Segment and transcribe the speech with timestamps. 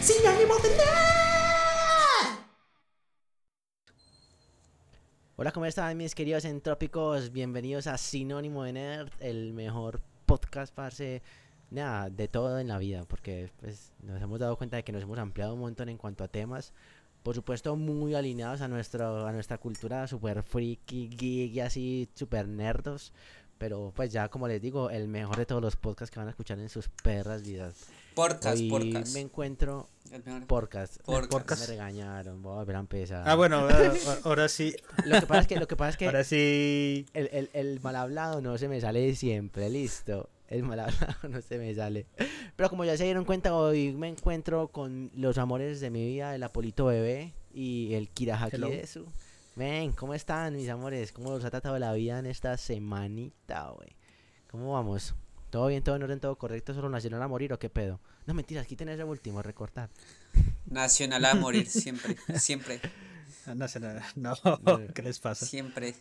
[0.00, 1.12] Sinónimo de nerd.
[5.36, 7.32] Hola, ¿cómo están mis queridos entrópicos?
[7.32, 11.22] Bienvenidos a Sinónimo de Nerd, el mejor podcast, parce,
[11.70, 15.02] nada, de todo en la vida, porque pues nos hemos dado cuenta de que nos
[15.02, 16.72] hemos ampliado un montón en cuanto a temas,
[17.22, 22.46] por supuesto muy alineados a, nuestro, a nuestra cultura super freaky, geek y así, super
[22.46, 23.12] nerdos,
[23.62, 26.30] pero pues ya como les digo, el mejor de todos los podcasts que van a
[26.30, 27.84] escuchar en sus perras vidas.
[28.12, 29.14] Podcast, Hoy podcast.
[29.14, 30.46] me encuentro El mejor.
[30.48, 30.96] podcast.
[31.04, 31.60] Podcast.
[31.60, 33.22] Me regañaron, voy a volver a empezar.
[33.24, 33.92] Ah, bueno, ahora,
[34.24, 34.74] ahora sí.
[35.04, 37.06] Lo que pasa es que, lo que, pasa es que Ahora sí.
[37.14, 40.28] el, el, el mal hablado no se me sale siempre, listo.
[40.48, 42.06] El mal hablado no se me sale.
[42.56, 46.34] Pero como ya se dieron cuenta, hoy me encuentro con los amores de mi vida,
[46.34, 48.70] el Apolito Bebé y el Kirahaki Hello.
[49.54, 51.12] Ven, ¿cómo están mis amores?
[51.12, 53.90] ¿Cómo los ha tratado la vida en esta semanita, güey?
[54.50, 55.14] ¿Cómo vamos?
[55.50, 56.72] ¿Todo bien, todo en orden, todo correcto?
[56.72, 58.00] ¿Solo nacional a morir o qué pedo?
[58.26, 59.90] No, mentiras, quiten ese último, recortar.
[60.66, 62.80] Nacional a morir, siempre, siempre,
[63.54, 64.06] No, sé nada.
[64.16, 64.80] no, No.
[64.94, 65.44] ¿qué les pasa?
[65.44, 65.94] siempre.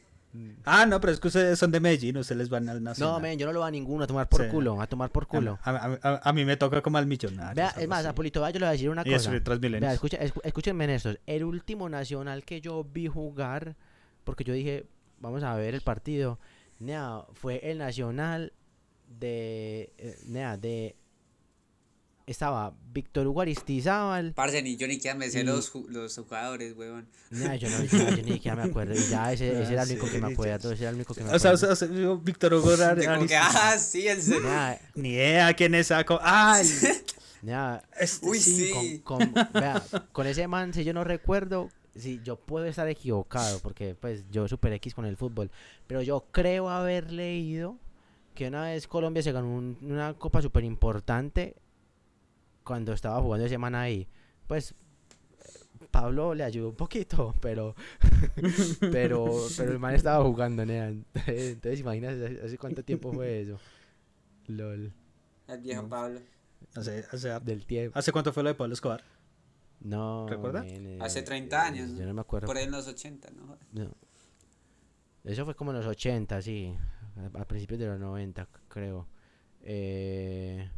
[0.64, 3.16] Ah, no, pero es que ustedes son de Medellín, ustedes les van al nacional.
[3.16, 4.50] No, men, yo no lo voy a ninguno, a tomar por Sí.
[4.50, 5.60] culo, a tomar por culo.
[5.64, 7.54] A, a- a- a mí me toca como al millonario.
[7.56, 9.60] Vea, es más, Apolito, vaya, yo le voy a decir una Y eso cosa.
[9.60, 11.20] Vea, escucha, escu- escúchenme en estos.
[11.26, 13.76] El último nacional que yo vi jugar,
[14.24, 14.86] porque yo dije,
[15.20, 16.40] vamos a ver el partido,
[16.80, 18.54] nea, fue el nacional
[19.20, 20.96] de, eh, nea, de,
[22.28, 26.76] estaba Víctor Hugo Aristizábal, Parce, ni yo ni siquiera me sé Y- los, los jugadores,
[26.78, 27.08] weón.
[27.32, 27.68] yo no, yo,
[28.16, 30.72] yo ni siquiera me acuerdo, y ya ese, ese era el único que me acuerdo,
[30.72, 31.76] ese era el único que me O sea, o acuerdo.
[31.76, 33.28] sea, o sea, Víctor Hugo Aristizábal.
[33.42, 34.20] ah, sí, el
[34.96, 36.20] Ni idea quién es saco.
[36.22, 36.68] Ah, el-
[38.00, 38.68] este Uy, sí.
[38.68, 39.00] sí.
[39.04, 43.60] con, con- vea, con ese man, si yo no recuerdo, si yo puedo estar equivocado,
[43.60, 45.50] porque pues yo super X con el fútbol,
[45.88, 47.78] pero yo creo haber leído
[48.36, 51.56] que una vez Colombia se ganó un- una copa súper importante
[52.64, 54.08] cuando estaba jugando ese man ahí.
[54.48, 54.74] Pues
[55.90, 57.76] Pablo le ayudó un poquito, pero
[58.80, 59.26] pero
[59.58, 60.88] pero el man estaba jugando, nea.
[61.28, 63.60] Entonces imagínate hace- hace cuánto tiempo fue eso.
[64.48, 64.92] LOL,
[65.48, 66.20] El viejo Pablo.
[66.76, 67.98] O sea, o sea, del tiempo.
[67.98, 69.04] ¿Hace cuánto fue lo de Pablo Escobar?
[69.82, 70.64] No, ¿Recuerda?
[70.66, 72.14] eh, Hace 30 años, Yo ¿no?
[72.14, 72.46] me acuerdo.
[72.48, 73.58] Por ahí en los 80, ¿no?
[73.72, 73.92] No.
[75.24, 76.76] Eso fue como en los 80, sí.
[77.36, 79.08] A, a principios de los 90, c- creo.
[79.64, 80.70] Eh,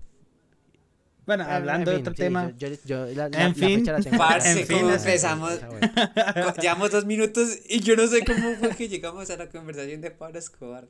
[1.26, 2.52] Bueno, hablando en de otro sí, tema.
[2.58, 3.80] yo- yo- yo la- la- En la fin.
[3.80, 4.60] fecha la tengo Parce, clara.
[4.60, 5.60] En fin, ¿cómo esa- empezamos?
[6.56, 10.02] Co- Llevamos dos minutos y yo no sé cómo fue que llegamos a la conversación
[10.02, 10.88] de Pablo Escobar.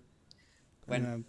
[0.88, 1.24] Bueno, Bueno,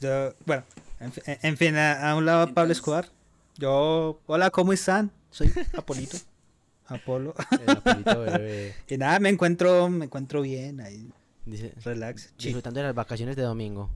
[0.00, 0.64] yo, bueno,
[1.00, 3.08] en, fi- en fin, a, a un lado Pablo Entonces- Escobar.
[3.56, 5.10] Yo, hola, ¿cómo están?
[5.30, 6.16] Soy Apolito.
[6.86, 7.34] Apolo.
[7.66, 8.74] Apolito bebé.
[8.88, 11.10] Y nada, me encuentro, me encuentro bien ahí,
[11.46, 12.48] Dice, relax, chill.
[12.50, 13.90] disfrutando de las vacaciones de domingo.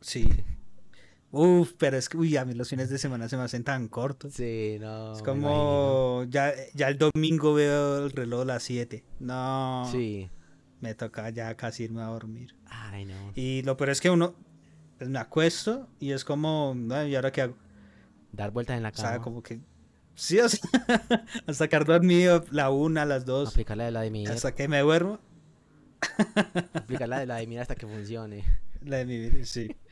[0.00, 0.28] Sí.
[1.32, 3.88] Uf, pero es que, uy, a mí los fines de semana se me hacen tan
[3.88, 4.34] cortos.
[4.34, 5.14] Sí, no.
[5.14, 9.02] es como, ya, ya el domingo veo el reloj a las 7.
[9.18, 9.88] No.
[9.90, 10.30] Sí.
[10.80, 12.54] me toca ya casi irme a dormir.
[12.66, 13.32] Ay, no.
[13.34, 14.34] Y lo peor es que uno,
[14.98, 17.56] pues me acuesto y es como, no, ¿y ahora qué hago?
[18.32, 19.24] Dar vueltas en la O sea, cama.
[19.24, 19.60] como que,
[20.14, 20.60] sí, o sea,
[21.46, 24.68] hasta que dormido la una, las dos, Aplicar la de la de mi hasta que
[24.68, 25.18] me duermo,
[26.74, 28.44] Aplicar la de la de mi hasta que funcione.
[28.84, 29.74] la de mi vida, sí.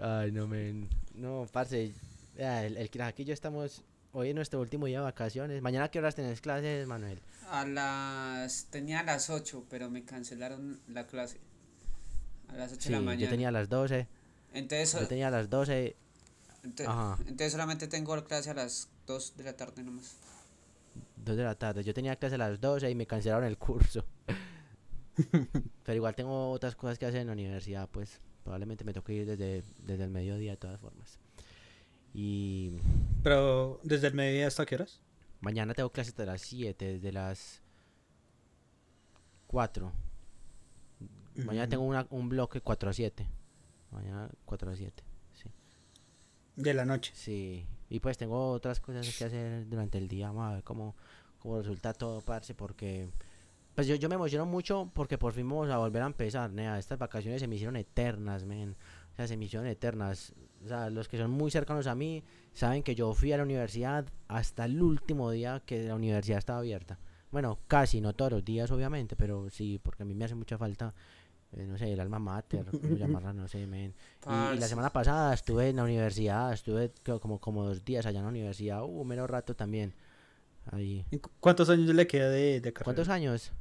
[0.00, 0.88] Ay, no, men.
[1.14, 1.92] No, parce.
[2.36, 3.82] el, el aquí yo estamos.
[4.12, 5.60] Hoy es nuestro último día de vacaciones.
[5.62, 7.20] Mañana, ¿qué horas tenés clases, Manuel?
[7.50, 8.66] a las.
[8.70, 11.38] Tenía a las 8, pero me cancelaron la clase.
[12.48, 13.22] A las 8 Sí, de la mañana.
[13.24, 14.06] yo tenía a las 12.
[14.52, 15.96] Entonces, Yo tenía a las 12.
[16.64, 17.16] ente- ajá.
[17.20, 20.16] entonces solamente tengo clase a las 2 de la tarde nomás.
[21.24, 21.84] 2 de la tarde.
[21.84, 24.04] Yo tenía clase a las 12 y me cancelaron el curso.
[25.84, 29.26] Pero igual tengo otras cosas que hacer en la universidad, pues probablemente me toque ir
[29.26, 31.18] desde, desde el mediodía de todas formas.
[32.14, 32.70] Y
[33.24, 35.00] Pero, ¿desde el mediodía hasta qué horas?
[35.40, 37.60] mañana tengo clases hasta las 7, desde las
[39.48, 39.92] 4.
[41.44, 41.70] Mañana Mm.
[41.70, 43.26] tengo una, un bloque 4 a 7.
[43.90, 45.02] Mañana 4 a 7,
[45.34, 45.50] sí.
[46.56, 47.12] De la noche.
[47.14, 50.94] Sí, y pues tengo otras cosas que hacer durante el día, vamos a ver cómo,
[51.40, 53.08] cómo resulta todo, parce, porque...
[53.76, 56.78] Pues yo, yo me emociono mucho porque por fin vamos a volver a empezar, nea,
[56.78, 58.74] estas vacaciones se me hicieron eternas, men,
[59.12, 60.32] o sea, se me hicieron eternas,
[60.64, 62.24] o sea, los que son muy cercanos a mí
[62.54, 66.58] saben que yo fui a la universidad hasta el último día que la universidad estaba
[66.60, 66.98] abierta,
[67.30, 70.56] bueno, casi, no todos los días obviamente, pero sí, porque a mí me hace mucha
[70.56, 70.94] falta,
[71.52, 72.64] eh, no sé, el alma mater,
[72.98, 73.94] llamarla, no sé, men,
[74.26, 78.06] y, y la semana pasada estuve en la universidad, estuve creo como, como dos días
[78.06, 79.92] allá en la universidad, uh, menos rato también.
[80.72, 81.04] Ahí.
[81.12, 82.84] ¿Y cu- ¿Cuántos años le queda de, de carrera?
[82.84, 83.52] ¿Cuántos años?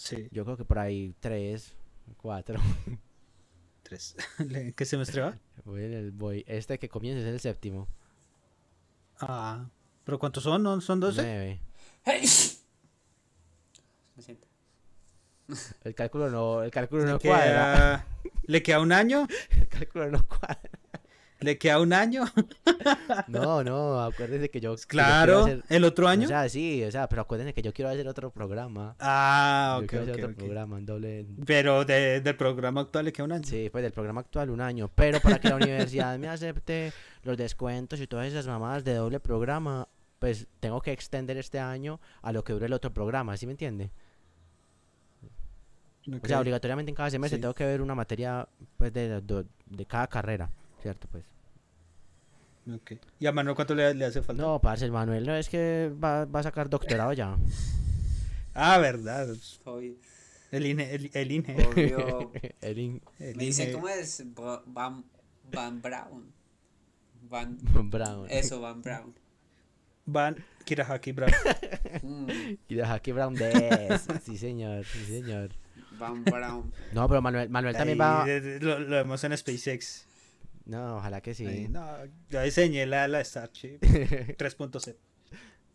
[0.00, 1.74] Sí, Yo creo que por ahí tres,
[2.16, 2.58] cuatro.
[3.82, 4.16] tres.
[4.38, 5.38] ¿En qué semestre va?
[5.64, 7.86] Voy en el, voy, este que comienza es el séptimo.
[9.20, 9.68] Ah,
[10.04, 10.62] ¿pero cuántos son?
[10.62, 11.22] ¿No son 12?
[11.22, 11.60] Nueve.
[12.04, 12.22] ¡Hey!
[14.16, 14.46] Lo siento.
[15.84, 18.06] El cálculo no, el cálculo no ¿Le cuadra.
[18.44, 19.26] ¿Le queda un año?
[19.50, 20.70] El cálculo no cuadra.
[21.40, 22.24] ¿Le queda un año?
[23.28, 24.74] No, no, acuérdense que yo.
[24.86, 26.24] Claro, hacer- ¿el otro año?
[26.24, 28.96] O sea, sí, o sea, pero acuérdense que yo quiero hacer otro programa.
[29.00, 31.26] ah, yo ok, quiero hacer otro programa, un doble.
[31.46, 33.44] Pero de- del programa actual le queda un año.
[33.44, 34.90] Sí, pues del programa actual un año.
[34.94, 36.92] Pero para que la universidad me acepte
[37.22, 39.88] los descuentos y todas esas mamadas de doble programa,
[40.18, 43.52] pues tengo que extender este año a lo que dure el otro programa, ¿sí me
[43.52, 43.90] entiende?
[46.22, 47.40] O sea, obligatoriamente en cada semestre Sí.
[47.42, 48.48] tengo que ver una materia
[48.78, 50.50] pues de, de, de cada carrera,
[50.82, 51.08] ¿cierto?
[51.10, 51.24] Pues.
[52.72, 52.92] Ok.
[53.18, 54.42] ¿Y a Manuel cuánto le, le hace falta?
[54.42, 57.36] No, parce, el Manuel no es que va, va a sacar doctorado ya.
[58.52, 59.28] Ah, verdad.
[59.64, 59.94] Obvio.
[60.50, 60.92] El INE.
[60.92, 61.66] El, el INE.
[61.68, 62.32] Obvio.
[62.60, 63.74] El in- el Me dicen, INE.
[63.74, 64.24] ¿cómo es?
[64.66, 65.04] Van,
[65.52, 66.32] Van Brown.
[67.28, 67.56] Van,
[67.88, 68.26] Brown.
[68.28, 69.14] eso, Van Brown.
[70.04, 71.32] Van Kirahaki Brown.
[72.02, 72.28] Mm,
[72.68, 75.50] Jackie Brown de Sí, señor, sí, señor.
[75.98, 76.72] Van Brown.
[76.92, 78.26] No, pero Manuel, Manuel también Ahí, va.
[78.60, 80.06] Lo, lo vemos en SpaceX.
[80.70, 81.46] No, ojalá que sí.
[81.46, 81.84] Ahí, no,
[82.30, 84.96] yo diseñé la, la Starship 3.0.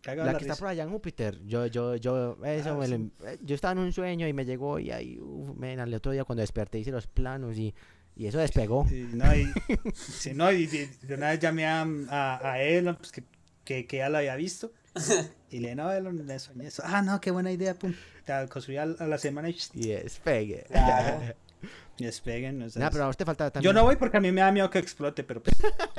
[0.01, 1.39] Caga La la que está por allá en Júpiter.
[1.45, 4.45] Yo, yo, yo, eso Ah, lo em- eh, yo estaba en un sueño y me
[4.45, 7.74] llegó y ahí, uf, men, al otro día cuando desperté hice los planos y,
[8.15, 8.86] y eso despegó.
[8.88, 9.51] Sí, no, y,
[9.95, 13.24] sí, no, y de, de una vez llamé a, a, a Elon, pues que,
[13.63, 14.71] que, que ya lo había visto.
[15.51, 16.83] Y le no, Elon, le soñé eso.
[16.86, 17.94] Ah, no, qué buena idea, pum.
[18.27, 20.65] La construí a, a la semana y, Y despegue.
[20.68, 21.33] Claro.
[21.97, 22.61] despeguen.
[22.61, 24.51] o sea, Nah, pero a te falta Yo no voy porque a mí me da
[24.51, 25.55] miedo que explote, pero pues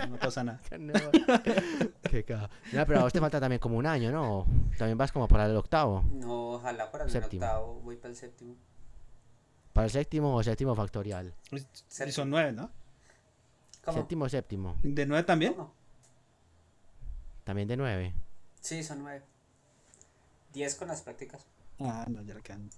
[0.09, 0.61] no pasa nada.
[0.79, 0.93] No,
[2.11, 2.51] qué caja.
[2.73, 4.47] Nah, pero a vos te falta también como un año, ¿no?
[4.79, 6.05] También vas como para el octavo.
[6.13, 7.45] No, ojalá para el Séptimo.
[7.45, 7.81] octavo.
[7.81, 8.57] Voy para el séptimo.
[9.73, 11.35] Para el séptimo o séptimo factorial.
[11.53, 12.71] Y son nueve, ¿no?
[13.85, 13.99] ¿Cómo?
[13.99, 14.77] Séptimo, séptimo.
[14.83, 15.55] ¿De nueve también?
[15.55, 15.73] ¿Cómo?
[17.45, 18.15] También de nueve.
[18.61, 19.23] Sí, son nueve.
[20.53, 21.47] Diez con las prácticas.
[21.79, 22.69] Ah, no, ya le quedan.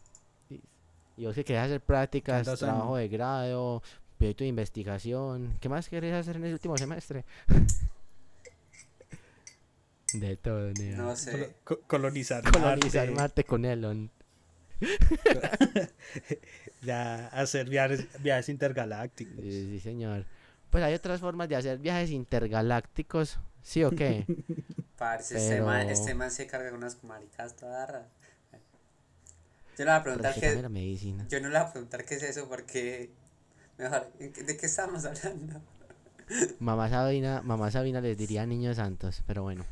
[1.18, 3.10] Y vos que querés hacer prácticas, trabajo años.
[3.10, 3.82] de grado,
[4.18, 5.56] proyecto de investigación.
[5.60, 7.24] ¿Qué más querés hacer en el último semestre?
[10.14, 10.96] de todo, nea.
[10.96, 11.32] No sé.
[11.32, 12.42] Colo- co- colonizar.
[12.50, 14.10] Colonizar Marte, Marte con Elon.
[16.82, 19.42] Ya hacer viajes, viajes intergalácticos.
[19.42, 20.24] Sí, sí, señor.
[20.70, 24.24] Pues hay otras formas de hacer viajes intergalácticos, ¿sí o qué?
[24.98, 28.06] Parce, este, man, Pero- este man se carga con unas maricas todas raras.
[29.78, 30.62] Yo le voy a preguntar Respetame qué.
[30.62, 31.26] la medicina.
[31.30, 33.10] Yo no le voy a preguntar qué es eso porque.
[33.78, 35.62] Mejor, ¿en qué- ¿de qué estamos hablando?
[36.58, 39.64] Mamá Sabina, mamá Sabina les diría niños santos, pero bueno.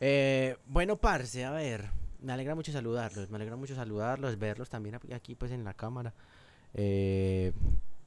[0.00, 1.88] Eh, bueno, parce, a ver,
[2.20, 6.12] me alegra mucho saludarlos, me alegra mucho saludarlos, verlos también aquí pues en la cámara.
[6.74, 7.52] Eh,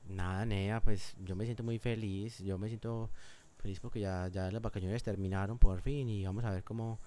[0.07, 3.09] nada, Nea, pues yo me siento muy feliz, yo me siento
[3.57, 6.99] feliz porque ya, ya las vacaciones terminaron por fin y vamos a ver cómo,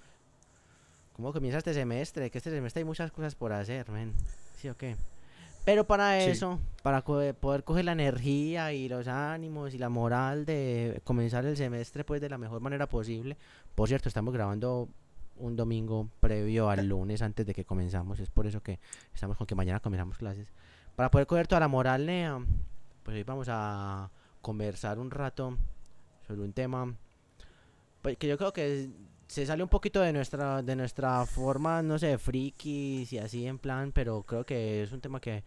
[1.21, 4.13] cómo comienza este semestre, que este semestre hay muchas cosas por hacer, men,
[4.57, 4.97] ¿sí o qué?
[5.67, 6.31] Pero para Sí.
[6.31, 11.45] eso, para co- poder coger la energía y los ánimos y la moral de comenzar
[11.45, 13.37] el semestre pues de la mejor manera posible.
[13.75, 14.89] Por cierto, estamos grabando
[15.37, 18.19] un domingo previo al lunes antes de que comenzamos.
[18.21, 18.79] Es por eso que
[19.15, 20.49] estamos con que mañana comenzamos clases.
[20.97, 22.39] Para poder coger toda la moral, Nea,
[23.03, 25.59] pues hoy vamos a conversar un rato
[26.27, 26.95] sobre un tema
[28.01, 28.89] pues, que yo creo que
[29.31, 33.59] se sale un poquito de nuestra de nuestra forma, no sé, frikis y así en
[33.59, 35.45] plan, pero creo que es un tema que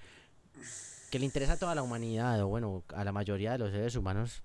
[1.11, 3.95] que le interesa a toda la humanidad, o bueno, a la mayoría de los seres
[3.95, 4.41] humanos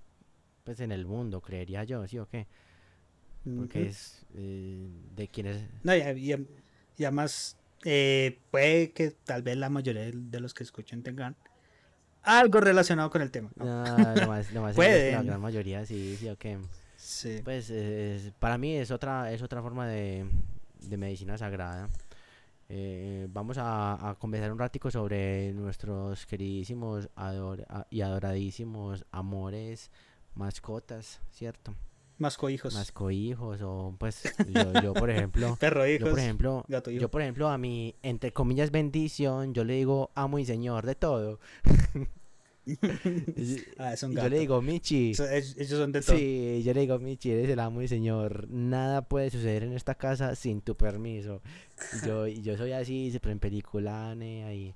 [0.65, 2.45] pues en el mundo, creería yo, ¿sí o qué?
[3.57, 6.47] Porque es eh, de quienes No, y, y-
[6.97, 11.35] y además, eh, puede que tal vez la mayoría de, los que escuchen tengan
[12.23, 13.49] algo relacionado con el tema.
[13.55, 13.65] ¿no?
[13.65, 15.25] Ah, lo más, más que la Pueden.
[15.25, 16.57] gran mayoría sí, sí o qué.
[17.09, 17.41] Sí.
[17.43, 20.25] Pues es- para mí es otra es otra forma de,
[20.81, 21.89] de medicina sagrada.
[22.71, 29.89] Eh, vamos a, a conversar un ratico sobre nuestros queridísimos ador- y adoradísimos amores,
[30.35, 31.73] mascotas, ¿cierto?
[32.19, 32.75] Más cohijos.
[32.75, 36.05] Mascohijos o pues yo, yo por ejemplo, Perro hijos.
[36.05, 37.01] yo por ejemplo, gato hijo.
[37.01, 40.93] yo por ejemplo a mi entre comillas bendición, yo le digo amo y señor de
[40.93, 41.39] todo.
[43.77, 44.27] Ah, es un y gato.
[44.27, 45.13] yo le digo Michi.
[45.15, 46.15] So- ellos ellos son de todo.
[46.17, 48.47] Sí, yo le digo, Michi, eres el amo y señor.
[48.49, 51.41] Nada puede suceder en esta casa sin tu permiso.
[52.01, 54.55] Y yo, y yo soy así, siempre en peliculane.
[54.55, 54.73] Y,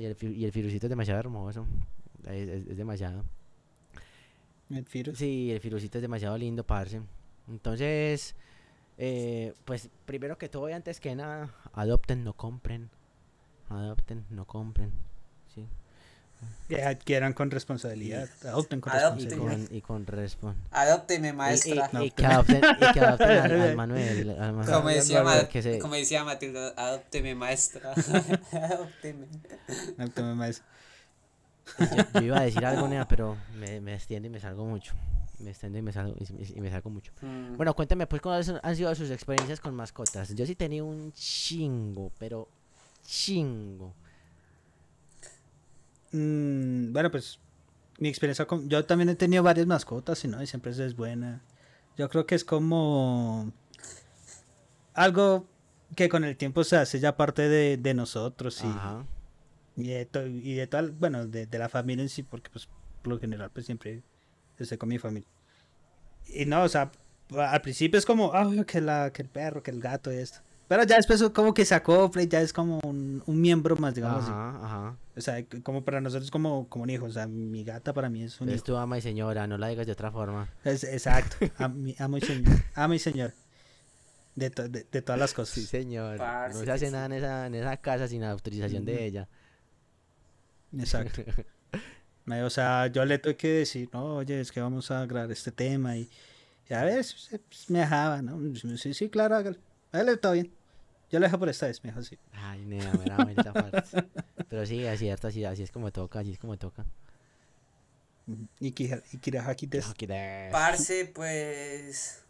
[0.00, 1.66] y, el, y el firucito es demasiado hermoso.
[2.26, 3.24] Es, es- es demasiado.
[4.70, 5.16] El virus.
[5.18, 7.00] Sí, el firucito es demasiado lindo, parce.
[7.48, 8.34] Entonces,
[8.98, 12.90] eh, pues primero que todo y antes que nada, adopten, no compren.
[13.70, 14.92] Adopten, no compren.
[16.68, 19.24] Que adquieran con responsabilidad, adopten con Y Adopten.
[19.30, 19.68] responsabilidad.
[19.68, 20.54] con, y con respon.
[20.70, 21.90] Adópteme, Y, maestra.
[21.94, 24.30] y- y que adopten, y que adopten al, al Manuel.
[24.38, 24.74] al Manuel.
[24.76, 27.92] Como decía, Ma- que se- como decía Matilda, adópteme, maestra.
[28.52, 29.26] adópteme.
[29.98, 30.64] Adópteme, maestro.
[31.78, 34.92] Yo, yo iba a decir algo, Nea, pero me, me extiendo y me salgo mucho.
[35.38, 37.12] Me extiendo y me salgo, y, y- y me salgo mucho.
[37.22, 37.56] Mm.
[37.56, 40.34] Bueno, cuéntame pues cuáles han sido sus experiencias con mascotas.
[40.34, 42.46] Yo sí tenía un chingo, pero
[43.06, 43.94] chingo.
[46.12, 47.38] Mm, bueno, pues
[47.98, 48.68] mi experiencia con...
[48.68, 51.42] Yo también he tenido varias mascotas y no, y siempre es buena.
[51.96, 53.52] Yo creo que es como
[54.94, 55.46] algo
[55.96, 59.04] que con el tiempo se hace ya parte de, de nosotros y, Ajá.
[59.76, 62.68] y de, to- y de tal, bueno, de, de la familia en sí, porque pues
[63.02, 64.02] por lo general pues siempre
[64.58, 65.28] estoy con mi familia.
[66.26, 66.90] Y no, o sea,
[67.36, 70.40] al principio es como, ah, que, la, que el perro, que el gato y esto.
[70.68, 73.94] Pero ya después como que se acopla y ya es como un, un miembro más,
[73.94, 74.22] digamos.
[74.24, 74.30] así.
[74.30, 74.96] Ajá, ajá.
[75.16, 77.06] O sea, como para nosotros como, como un hijo.
[77.06, 78.64] O sea, mi gata para mí es un Es hijo.
[78.64, 80.48] tu ama y señora, no la digas de otra forma.
[80.64, 81.36] Es- exacto.
[81.56, 82.54] Am- mi- Amo y señor.
[82.74, 83.32] Amo y señor.
[84.36, 85.54] De, to- de, de todas las cosas.
[85.54, 86.18] Sí, señor.
[86.18, 86.92] Parce, no se hace sí.
[86.92, 88.92] nada en esa, en esa casa sin autorización Ujú.
[88.92, 89.28] de ella.
[90.78, 91.22] Exacto.
[92.44, 95.50] O sea, yo le tuve que decir, no, oye, es que vamos a grabar este
[95.50, 95.96] tema.
[95.96, 96.10] Y,
[96.68, 96.96] y a ver,
[97.48, 98.38] pues, me dejaba, ¿no?
[98.76, 99.36] Sí, sí, claro.
[99.92, 100.52] Hágale, todo bien.
[101.10, 102.18] Yo lo dejo por esta vez, me dijo así.
[102.32, 104.02] Ay, nea, me da vuelta parce.
[104.48, 106.84] Pero sí, es cierto, así, así es como toca, así es como toca.
[108.60, 112.22] Y Kira- y Kirahaki des- No, que de- Parce, pues.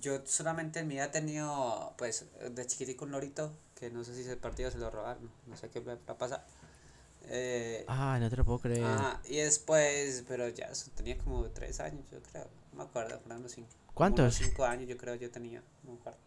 [0.00, 4.14] Yo solamente en mi vida he tenido, pues, de chiquitico un lorito, que no sé
[4.14, 6.44] si ese partido se lo robaron, no sé qué va a pasar.
[7.30, 8.84] Eh, Ay, no te lo puedo creer.
[8.84, 13.18] ajá, y después, pero ya eso, tenía como tres años, yo creo, no me acuerdo,
[13.20, 13.68] fueron unos cinco.
[13.94, 14.20] ¿Cuántos?
[14.20, 16.18] unos cinco años, yo creo, yo tenía, no me acuerdo.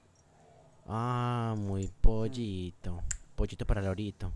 [0.93, 3.01] Ah, muy pollito.
[3.37, 4.33] Pollito para lorito.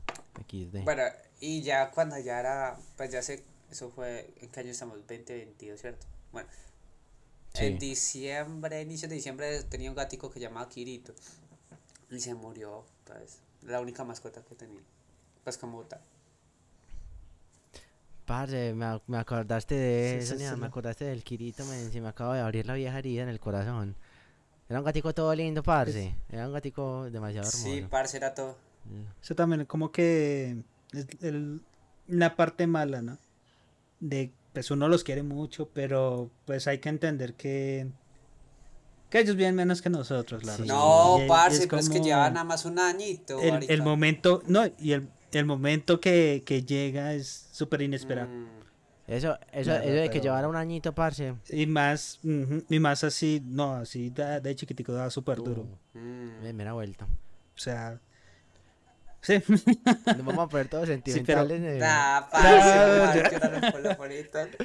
[0.47, 0.85] XD.
[0.85, 1.03] Bueno,
[1.41, 4.99] y ya cuando ya era, pues ya sé, eso fue, ¿en qué año estamos?
[4.99, 6.07] 2022, ¿cierto?
[6.31, 6.47] Bueno,
[7.55, 11.13] en diciembre, inicio de diciembre, tenía un gatico que llamaba Kirito.
[12.09, 14.81] Y se murió, pues, la única mascota que tenía.
[15.43, 15.99] Pues como tal.
[18.25, 22.35] Parce, me, me acordaste de Sí, eso, sí, me acordaste del Kirito, se me acaba
[22.35, 23.97] de abrir la vieja herida en el corazón.
[24.69, 26.15] Era un gatico todo lindo, parce.
[26.29, 27.63] Era un gatico demasiado hermoso.
[27.67, 28.55] Sí, parce, era todo.
[29.21, 30.57] Eso también como que
[30.93, 31.61] es el-
[32.07, 33.17] la parte mala, ¿no?
[33.99, 37.87] De pues uno los quiere mucho, pero pues hay que entender que
[39.09, 40.61] que ellos viven menos que nosotros, la Sí.
[40.63, 40.75] verdad.
[40.75, 43.39] No, Y- parce, pero es que lleva nada más un añito.
[43.41, 48.27] el, el momento, no, y el, el momento que, que llega es súper inesperado.
[48.29, 48.47] Mm,
[49.07, 51.35] Eso, eso, Claro, eso de que pero- llevara un añito, parce.
[51.49, 52.19] Y más,
[52.69, 55.67] y más así, no, así de, de chiquitico da súper duro.
[55.93, 56.41] uh, mm.
[56.43, 57.05] me, me da vuelta.
[57.05, 57.99] O sea,
[59.21, 59.41] sí.
[60.07, 61.61] Nos vamos a poner todos sentimentales.
[61.61, 61.77] eh.
[61.79, 63.39] Nah, parce,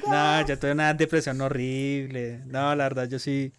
[0.07, 0.09] no.
[0.09, 2.41] No, yo tuve una depresión horrible.
[2.45, 3.51] No, la verdad, yo sí.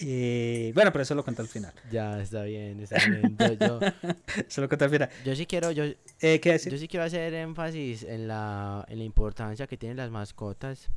[0.00, 1.72] Eh, bueno, pero eso lo cuento al final.
[1.90, 3.36] Ya, está bien, está bien.
[3.38, 3.80] Yo, yo,
[4.48, 5.10] Eso lo cuento al final.
[5.24, 5.84] yo sí quiero, yo,
[6.20, 6.72] Eh, ¿Qué decir?
[6.72, 10.88] yo sí quiero hacer énfasis en la, en la importancia que tienen las mascotas.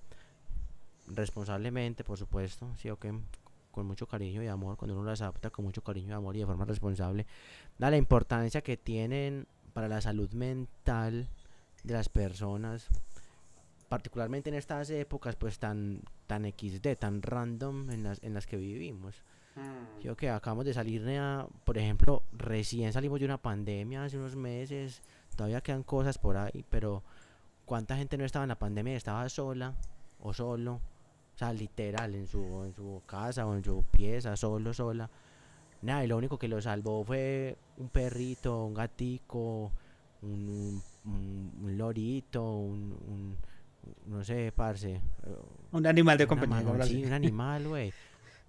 [1.07, 3.13] Responsablemente, por supuesto, sí o qué,
[3.71, 6.39] con mucho cariño y amor, cuando uno las adopta con mucho cariño y amor y
[6.39, 7.27] de forma responsable.
[7.77, 11.27] Da la importancia que tienen para la salud mental
[11.83, 12.87] de las personas,
[13.87, 18.57] particularmente en estas épocas pues tan tan XD, tan random en las, en las que
[18.57, 19.15] vivimos.
[19.55, 20.01] Mm.
[20.01, 21.03] Yo que acabamos de salir,
[21.63, 25.01] por ejemplo, recién salimos de una pandemia hace unos meses,
[25.35, 27.03] todavía quedan cosas por ahí, pero
[27.65, 29.73] ¿cuánta gente no estaba en la pandemia y estaba sola
[30.19, 30.81] o solo?
[31.35, 35.09] O sea, literal, en su, en su casa o en su pieza, solo, sola.
[35.81, 39.71] Nada, y lo único que lo salvó fue un perrito, un gatico,
[40.21, 43.37] un, un- un lorito, un, un-
[44.05, 45.01] no sé, parce.
[45.71, 46.61] Un animal de compañía.
[46.61, 47.93] mano, sí, un animal, güey.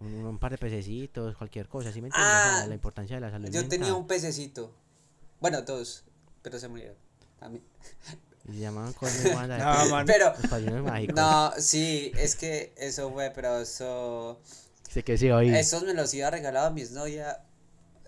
[0.00, 2.32] Un, un par de pececitos, cualquier cosa, ¿sí me entiendes?
[2.34, 4.70] Ah, la importancia de la salud Yo tenía un pececito.
[5.40, 6.04] Bueno, dos,
[6.42, 6.96] pero se murieron.
[7.40, 7.62] A mí.
[8.48, 8.94] Y se llamaban
[9.34, 9.58] Wanda.
[9.58, 10.06] No, man.
[10.06, 10.32] Pero,
[11.14, 14.40] no, sí, es que eso fue, pero eso.
[14.88, 15.54] Sé que sí, oí.
[15.54, 17.42] Esos me los iba regalado a mis novia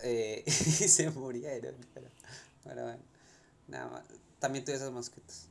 [0.01, 1.75] eh, y se murieron.
[1.93, 2.07] Pero,
[2.63, 2.99] pero bueno,
[3.67, 4.03] nada más.
[4.39, 5.48] También tuve esas mascotas.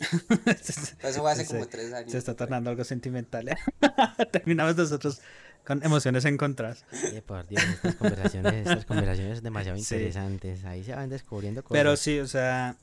[0.00, 2.12] Pero eso fue hace como Se- tres años.
[2.12, 3.48] Se está tornando algo sentimental.
[3.48, 3.56] ¿eh?
[4.32, 5.20] Terminamos nosotros
[5.66, 6.84] con emociones encontradas.
[7.08, 9.82] Oye, por Dios, estas conversaciones, estas conversaciones demasiado Sí.
[9.94, 10.64] interesantes.
[10.64, 11.78] Ahí se van descubriendo cosas.
[11.78, 12.76] Pero sí, o sea,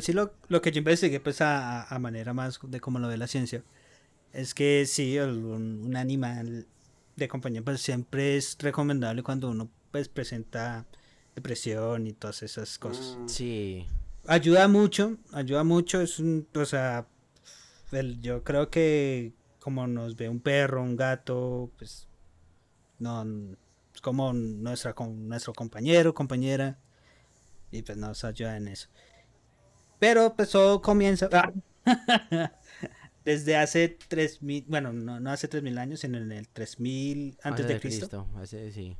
[0.00, 3.16] sí lo, lo que yo investigué, pues a, a manera más de cómo lo ve
[3.18, 3.62] la ciencia,
[4.32, 6.66] es que sí, el- un, un animal
[7.16, 10.86] de compañía, pues siempre es recomendable cuando uno pues presenta
[11.34, 13.18] depresión y todas esas cosas.
[13.26, 13.86] Sí,
[14.26, 17.06] ayuda mucho, ayuda mucho, es un, o sea,
[17.92, 22.08] el- yo creo que como nos ve un perro, un gato, pues
[22.98, 23.24] no
[23.94, 26.78] es como nuestra com- nuestro compañero, compañera
[27.70, 28.88] y pues nos ayuda en eso.
[29.98, 31.28] Pero pues todo comienza
[33.24, 37.80] desde hace 3000, bueno, no, no hace 3000 años, sino en el 3000 antes de
[37.80, 38.26] Cristo.
[38.42, 38.96] ese sí.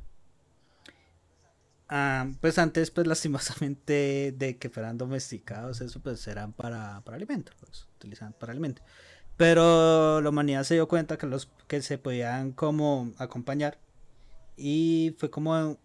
[1.95, 7.51] Ah, pues antes, pues lastimosamente de que fueran domesticados, eso pues eran para, para alimento,
[7.59, 8.81] pues, utilizaban para alimento.
[9.37, 13.77] Pero la humanidad se dio cuenta que los que se podían como acompañar
[14.57, 15.77] y fue como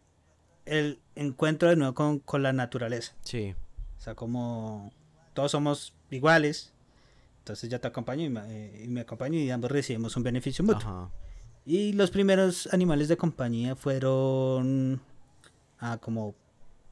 [0.64, 3.14] el encuentro de nuevo con, con la naturaleza.
[3.22, 3.54] Sí.
[3.98, 4.90] O sea, como
[5.34, 6.72] todos somos iguales,
[7.40, 10.64] entonces ya te acompaño y me, eh, y me acompaño y ambos recibimos un beneficio
[10.64, 10.88] mutuo.
[10.88, 11.10] Ajá.
[11.66, 15.02] Y los primeros animales de compañía fueron
[15.80, 16.34] ah, como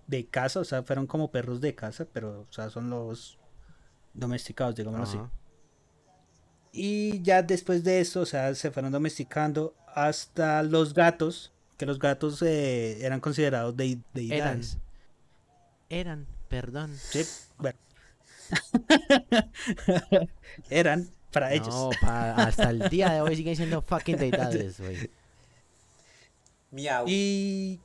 [0.06, 3.38] de casa, o sea, fueron como perros de casa, pero o sea, son los
[4.14, 5.18] domesticados, digámoslo así.
[6.72, 11.98] Y ya después de eso, o sea, se fueron domesticando hasta los gatos, que los
[11.98, 14.04] gatos eh, eran considerados de, Eran.
[14.12, 14.78] deidades.
[15.88, 16.94] Eran, perdón.
[16.96, 17.22] Sí,
[17.58, 17.78] bueno.
[20.70, 21.68] eran para ellos.
[21.68, 25.10] No, pa- hasta el día de hoy siguen siendo fucking deidades, güey.
[26.70, 27.04] Miau.
[27.08, 27.80] Y,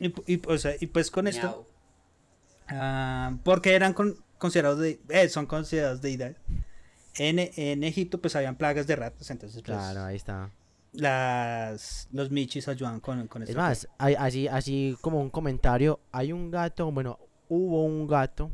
[0.00, 1.66] y, y, o sea, y pues con esto.
[2.68, 6.36] Ah, porque eran con- considerados de, eh, son considerados deidades.
[7.16, 10.50] En, en Egipto pues habían plagas de ratas, entonces pues, Claro, ahí está.
[10.92, 13.60] las los michis ayudaban con, con Es esto.
[13.60, 18.50] más, hay- así, así como un comentario, hay un gato, bueno, hubo un gato,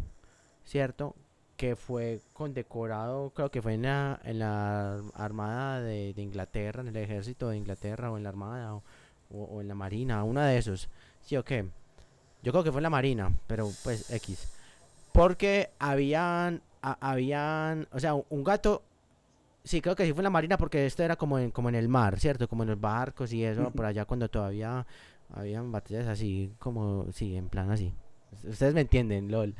[0.64, 1.14] ¿cierto?
[1.56, 6.88] Que fue condecorado, creo que fue en la, en la Armada de, de Inglaterra, en
[6.88, 8.82] el ejército de Inglaterra, o en la Armada, o,
[9.30, 10.88] o- o en la Marina, una de esos.
[11.24, 11.66] ¿Sí o qué?
[12.42, 14.48] Yo creo que fue en la Marina, pero pues X.
[15.12, 18.82] Porque habían, a- habían, o sea, un- gato
[19.66, 21.74] Sí, creo que sí fue en la marina porque esto era como en, como en
[21.74, 22.48] el mar, ¿cierto?
[22.48, 24.86] Como en los barcos y eso, por allá cuando todavía
[25.32, 27.90] habían batallas así, como, sí, en plan así.
[28.46, 29.54] Ustedes me entienden, lol.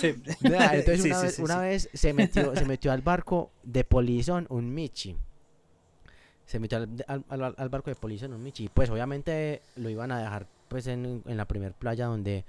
[0.00, 0.08] Sí.
[0.40, 3.84] Entonces Sí, una, sí, vez, sí, una vez se metió, se metió al barco de
[3.84, 5.16] Polizón un Michi.
[6.44, 8.68] Se metió al, al- al- al barco de Polizón un Michi.
[8.74, 12.44] Pues obviamente lo iban a dejar pues en, en la primer playa donde,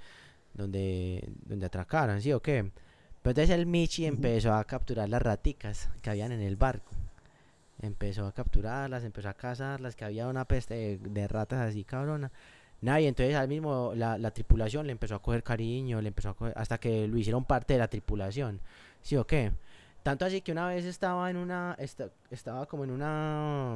[0.54, 2.70] donde, donde atracaran, ¿sí o qué?
[3.22, 6.92] Pero entonces el Michi empezó a capturar las raticas que habían en el barco.
[7.80, 12.32] Empezó a capturarlas, empezó a cazarlas, que había una peste de, de ratas así cabrona.
[12.80, 16.30] Nada, y entonces al mismo la, la tripulación le empezó a coger cariño, le empezó
[16.30, 18.60] a coger, hasta que lo hicieron parte de la tripulación.
[19.02, 19.52] ¿Sí o qué?
[20.02, 23.74] Tanto así que una vez estaba en una, esta- estaba como en una,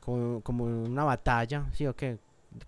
[0.00, 2.18] como, como en una batalla, ¿sí o qué?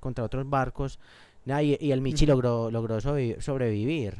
[0.00, 0.98] Contra otros barcos.
[1.44, 4.16] Nada, y, y el Michi logró, logró sobrevi- sobrevivir,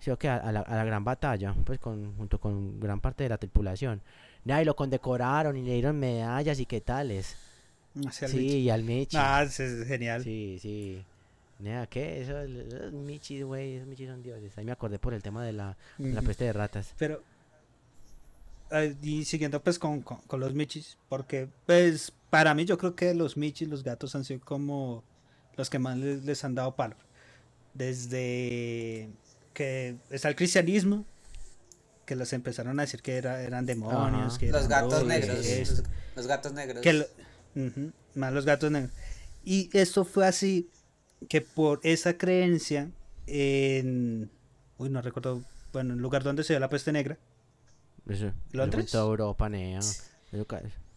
[0.00, 0.28] ¿sí o qué?
[0.28, 3.38] A, a la, a la gran batalla, pues con, junto con gran parte de la
[3.38, 4.00] tripulación.
[4.44, 7.36] Nada, y lo condecoraron y le dieron medallas y qué tales.
[8.06, 8.56] Hacia Sí, Michi.
[8.56, 9.16] y al Michi.
[9.20, 9.56] Ah, es
[9.86, 10.24] genial.
[10.24, 11.04] Sí, sí.
[11.60, 12.22] Nea, ¿qué?
[12.22, 14.58] Eso, los michis, güey, esos michis son dioses.
[14.58, 16.92] Ahí me acordé por el tema de la, de la peste de ratas.
[16.98, 17.22] Pero
[19.02, 23.12] y siguiendo pues con, con, con los michis, porque pues para mí yo creo que
[23.14, 25.04] los michis, los gatos han sido como
[25.56, 26.96] los que más les, les han dado palo.
[27.74, 29.10] Desde
[29.54, 31.04] que está el cristianismo,
[32.06, 34.38] que los empezaron a decir que era, eran demonios, Ajá.
[34.38, 35.46] que Los eran gatos brujas, negros.
[35.46, 35.82] que Los,
[36.16, 36.82] los gatos negros.
[36.82, 37.06] que lo-
[37.56, 38.92] ujú, más los gatos negros.
[39.44, 40.70] Y esto fue así
[41.28, 42.90] que por esa creencia
[43.26, 44.30] en
[44.78, 47.16] uy no recuerdo bueno el lugar donde se dio la peste negra
[48.08, 48.90] Eso, ¿Londres?
[48.90, 49.78] toda Europa, Nea.
[49.78, 50.02] Eso,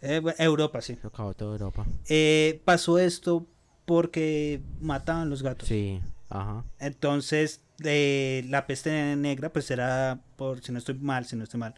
[0.02, 0.94] Eh, Europa, sí.
[0.94, 1.86] eso acabó toda Europa.
[2.10, 3.46] Eh, pasó esto
[3.86, 5.68] porque mataban los gatos.
[5.68, 6.64] Sí, ajá.
[6.80, 11.60] Entonces, eh, la peste negra, pues era, por si no estoy mal, si no estoy
[11.60, 11.76] mal,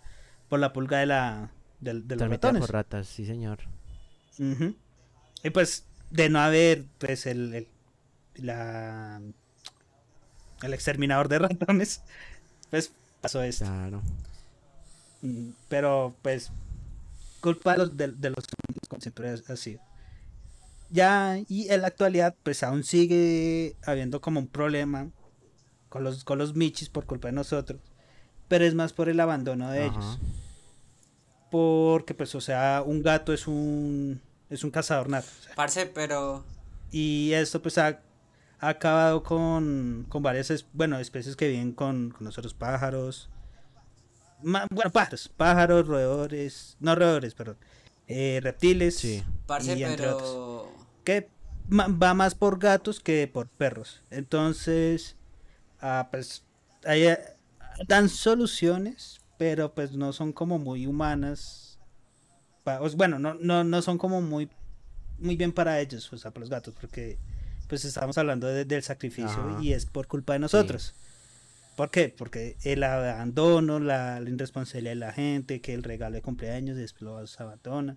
[0.50, 2.62] por la pulga de la de, de los ratones.
[2.62, 3.60] por ratas, sí, señor.
[4.40, 4.76] Ujú.
[5.44, 7.68] Y pues, de no haber, pues, el, el,
[8.36, 9.22] la,
[10.64, 12.02] el exterminador de ratones,
[12.70, 12.92] pues
[13.22, 13.66] pasó esto.
[13.66, 14.02] Claro.
[15.22, 16.52] Mm, Pero pues
[17.42, 19.82] culpa de los, de, de los humanos, como siempre ha- ha sido.
[20.90, 25.10] Ya, y en la actualidad, pues aún sigue habiendo como un problema
[25.90, 27.80] con los, con los michis por culpa de nosotros.
[28.48, 29.88] Pero es más por el abandono de Ajá.
[29.98, 30.20] ellos.
[31.50, 35.28] Porque, pues, o sea, un gato es un, es un cazador nato.
[35.40, 36.44] o sea, Parce, pero.
[36.92, 38.00] y esto, pues, ha,
[38.60, 43.30] ha acabado con, con varias, es- bueno, especies que viven con, con nosotros, pájaros.
[44.44, 47.58] Ma- bueno, pájaros, pájaros, roedores, no roedores, perdón,
[48.08, 48.98] eh, reptiles.
[48.98, 49.24] Sí.
[49.46, 50.57] Parce, y entre otros.
[51.08, 51.30] Que
[51.72, 54.02] va más por gatos que por perros.
[54.10, 55.16] Entonces,
[55.80, 56.44] ah, pues,
[56.84, 57.06] hay,
[57.88, 61.80] dan soluciones, pero pues no son como muy humanas.
[62.98, 64.50] bueno, no, no, no son como muy,
[65.18, 67.18] muy bien para ellos, o sea, para los gatos, porque
[67.70, 69.64] pues estamos hablando de- del sacrificio Ajá.
[69.64, 70.94] y es por culpa de nosotros.
[71.78, 72.14] ¿Por qué?
[72.18, 76.82] Porque el abandono, la, la irresponsabilidad de la gente, que el regalo de cumpleaños y
[76.82, 77.96] después los abandona.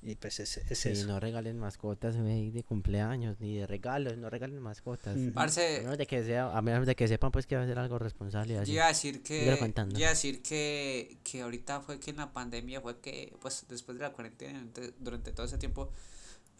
[0.00, 1.06] Y pues es, es Sí, eso.
[1.08, 5.16] no regalen mascotas de cumpleaños ni de regalos, no regalen mascotas.
[5.16, 5.30] Ujú.
[5.30, 7.66] A Parce, menos de que sea, a menos de que sepan pues que va a
[7.66, 8.72] ser algo responsable Yo así.
[8.72, 9.94] iba a decir que, Síguelo contando.
[9.94, 13.66] yo iba a decir que, que ahorita fue que en la pandemia fue que, pues
[13.68, 15.90] después de la cuarentena, durante, durante todo ese tiempo,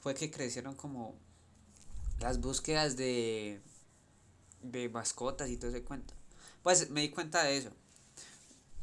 [0.00, 1.14] fue que crecieron como
[2.20, 3.60] las búsquedas de,
[4.62, 6.14] de mascotas y todo ese cuento.
[6.64, 7.70] Pues me di cuenta de eso.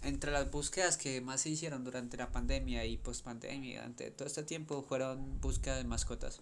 [0.06, 4.28] Entre las búsquedas que más se hicieron durante la pandemia y post pandemia, durante todo
[4.28, 6.42] este tiempo, fueron búsquedas de mascotas.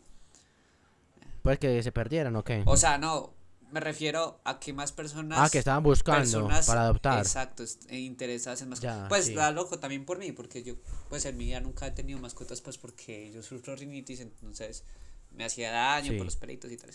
[1.41, 2.63] Pues que se perdieran o qué.
[2.65, 3.33] O sea, no,
[3.71, 7.19] me refiero a que más personas Ah, que estaban buscando personas para adoptar.
[7.19, 8.97] Exacto, e interesadas en mascotas.
[9.03, 9.33] Ya, pues sí.
[9.33, 10.75] da loco también por mí, porque yo
[11.09, 14.83] pues en mi vida nunca he tenido mascotas pues porque yo sufro rinitis, entonces
[15.31, 16.17] me hacía daño Sí.
[16.17, 16.91] por los pelitos y tal.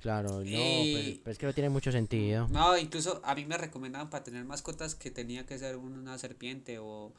[0.00, 2.48] Claro, no, Y- pues, pues es que no tiene mucho sentido.
[2.48, 6.78] No, incluso a mí me recomendaban para tener mascotas que tenía que ser una serpiente
[6.78, 7.12] o,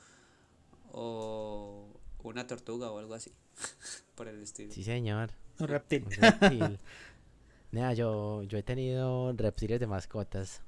[0.91, 1.85] o
[2.23, 3.31] una tortuga o algo así,
[4.15, 4.73] por el estilo.
[4.73, 5.29] Sí, señor.
[5.59, 6.05] Un reptil.
[6.05, 6.79] Un reptil.
[7.71, 10.61] Nea, yo, yo he tenido reptiles de mascotas.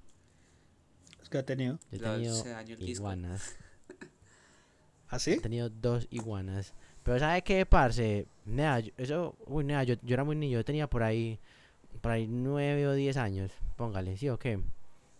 [1.21, 1.79] Es que ha tenido.
[1.91, 2.91] Yo he tenido se dañó el disco.
[3.03, 3.55] iguanas.
[5.09, 5.31] ¿Así?
[5.31, 6.73] He tenido dos iguanas.
[7.03, 8.27] Pero ¿sabe qué, parce?
[8.45, 11.39] Nea, yo- eso, uy, nea, yo, yo era muy niño, yo tenía por ahí,
[12.03, 14.59] por ahí nueve o diez años, póngale, ¿sí o qué?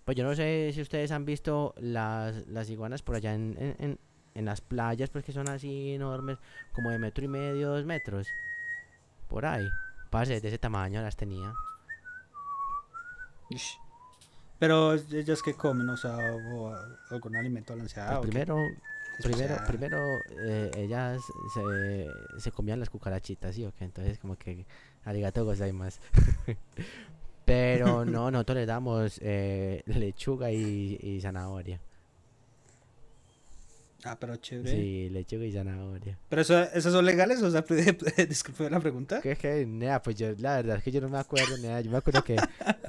[0.04, 3.76] Pues yo no sé si ustedes han visto las, las iguanas por allá en, en,
[3.80, 4.00] en,
[4.36, 6.39] en las playas, pues que son así enormes,
[6.74, 8.28] como de metro y medio, dos metros.
[9.30, 9.65] Por ahí.
[10.10, 11.54] Parce, de ese tamaño las tenía.
[13.50, 13.80] Ish.
[14.60, 16.76] Pero ellas que comen, o sea, o,
[17.12, 18.19] algún alimento balanceado.
[18.19, 18.58] Pues primero,
[19.22, 19.98] primero, primero
[20.46, 23.86] eh, ellas se, se comían las cucarachitas, ¿sí o qué?
[23.86, 24.65] Entonces como que
[25.06, 26.00] arigato gozaimasu.
[27.46, 31.80] Pero no, nosotros le damos eh, lechuga y, y zanahoria.
[34.06, 34.70] Ah, pero chévere.
[34.70, 36.18] Sí, lechuga y zanahoria.
[36.28, 37.42] Pero eso, ¿esos son legales?
[37.42, 37.62] O sea,
[38.28, 39.22] disculpe la pregunta.
[39.22, 41.80] Que es que, nea, pues yo, la verdad es que yo no me acuerdo, nea,
[41.80, 42.36] yo me acuerdo que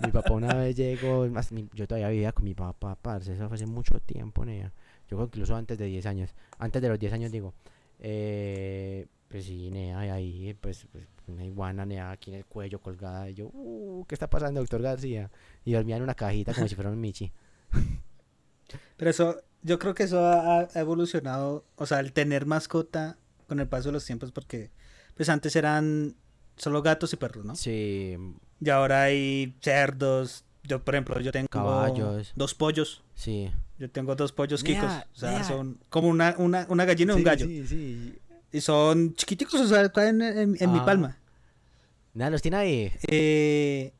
[0.02, 3.46] mi papá una vez llegó, más, mi- yo todavía vivía con mi papá, parce, eso
[3.46, 4.72] fue hace mucho tiempo, nea,
[5.08, 7.54] yo creo que incluso antes de 10 años, antes de los 10 años digo,
[8.00, 13.28] eh, pues sí, nea, ahí, pues, pues, una iguana, nea, aquí en el cuello colgada,
[13.30, 15.30] y yo, uh, ¿qué está pasando, doctor García?
[15.64, 17.32] Y dormía en una cajita como si fuera un michi.
[18.96, 23.60] Pero eso, yo creo que eso ha, ha evolucionado, o sea, el tener mascota con
[23.60, 24.70] el paso de los tiempos, porque
[25.14, 26.16] pues antes eran
[26.56, 27.56] solo gatos y perros, ¿no?
[27.56, 28.16] Sí,
[28.60, 30.44] Y ahora hay cerdos.
[30.62, 32.32] Yo, por ejemplo, yo tengo Caballos.
[32.36, 33.02] dos pollos.
[33.14, 33.50] sí.
[33.76, 34.88] Yo tengo dos pollos kikos.
[35.14, 37.44] O sea, son como una, una, una gallina y un gallo.
[37.44, 38.18] Sí, sí.
[38.54, 40.84] Y son chiquiticos, o sea, caen en, en- en mi Ah.
[40.84, 41.18] palma.
[42.14, 42.92] Nea, ¿los tiene ahí?
[43.08, 43.92] Eh,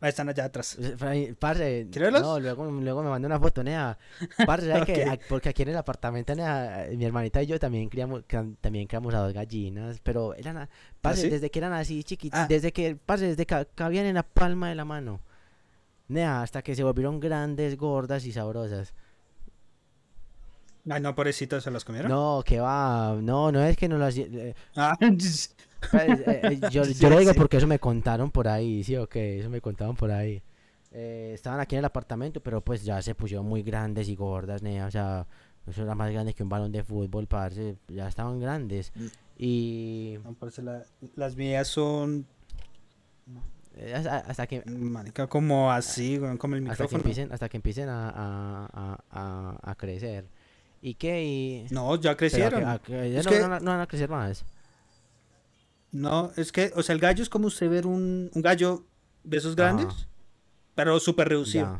[0.00, 0.78] ahí están allá atrás.
[0.96, 3.98] Fray, Parce, no, luego, luego me mandó una foto, nea.
[4.46, 5.02] Parce, ¿sabe qué?
[5.04, 5.08] Ok.
[5.10, 8.24] A- Porque aquí en el apartamento, nea, mi hermanita y yo también criamos,
[8.62, 10.66] también criamos a dos gallinas, pero eran,
[11.02, 11.28] parce, ¿Ah, sí?
[11.30, 12.46] desde que eran así chiquitas, Ah.
[12.48, 15.20] desde que, parce, desde que cabían en la palma de la mano.
[16.08, 18.94] Nea, hasta que se volvieron grandes, gordas y sabrosas.
[20.88, 22.10] Ay, no, pobrecitos, ¿se los comieron?
[22.10, 24.16] No, que va, no, no es que no las...
[24.16, 25.54] eh, Ah, pues,
[25.92, 27.38] eh, eh, yo, Sí, yo lo digo sí.
[27.38, 30.42] porque eso me contaron por ahí, sí o qué, eso me contaban por ahí.
[30.92, 34.62] Eh, estaban aquí en el apartamento, pero pues ya se pusieron muy grandes y gordas,
[34.62, 35.26] nea, o sea,
[35.66, 38.90] eso era más grande que un balón de fútbol, parce, ya estaban grandes.
[38.94, 39.06] Mm.
[39.38, 42.26] Y no, la- las mías son,
[43.76, 46.98] eh, hasta, hasta que marica, como así, como el hasta que micrófono.
[46.98, 48.10] empiecen, hasta que empiecen a,
[49.10, 50.26] a, a crecer.
[50.82, 51.22] ¿Y qué?
[51.24, 52.60] Y, No, ya pero a crecieron.
[52.60, 54.44] que- a que- ya no, que- no, no van a crecer más.
[55.92, 58.84] No, es que, o sea, el gallo es como usted ver un, un gallo
[59.24, 60.06] de esos grandes, Ajá.
[60.74, 61.78] pero súper reducido.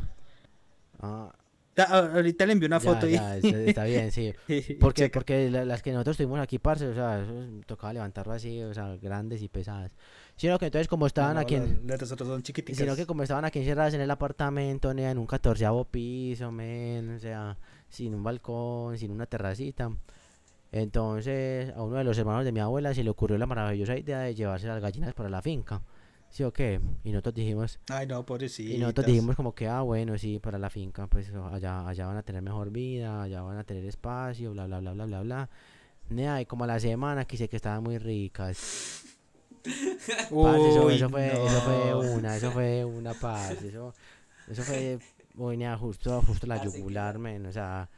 [1.01, 1.33] Ah,
[1.77, 4.35] Ya, a- ahorita le envié una ya, foto ya, está- está bien, sí.
[4.49, 4.75] y...
[4.75, 7.25] Porque, porque la- las que nosotros tuvimos aquí, parce, o sea,
[7.67, 9.93] tocaba levantarlo así, o sea, grandes y pesadas.
[10.37, 12.77] Sino que entonces como estaban No, aquí, en- las- son chiquiticas.
[12.79, 17.19] sino que como estaban aquí encerradas en el apartamento, en un catorceavo piso, men, o
[17.21, 17.57] sea,
[17.91, 19.91] sin un balcón, sin una terracita.
[20.73, 24.21] Entonces, a uno de los hermanos de mi abuela se le ocurrió la maravillosa idea
[24.21, 25.83] de llevarse las gallinas para la finca.
[26.31, 26.81] ¿Sí o qué?
[27.03, 28.73] Y nosotros dijimos, Ay, no, pobrecito.
[28.73, 32.19] y nosotros dijimos como que, ah, bueno, sí, para la finca, pues allá, allá van
[32.19, 35.51] a tener mejor vida, allá van a tener espacio, bla, bla, bla, bla, bla, bla.
[36.09, 39.03] Nea, y como a la semana quise que estaban muy ricas.
[39.65, 43.93] Eso fue, eso fue una, eso fue una paz, eso...
[44.49, 44.99] Eso fue,
[45.49, 47.89] venía justo, justo la La yugular, men, o sea,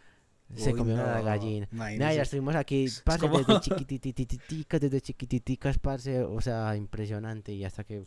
[0.54, 1.68] se comió una gallina.
[1.70, 7.64] Nada, ya estuvimos aquí, parce, como- desde chiquitititicas, desde chiquititicas, parce, o sea, impresionante, y
[7.64, 8.04] hasta que,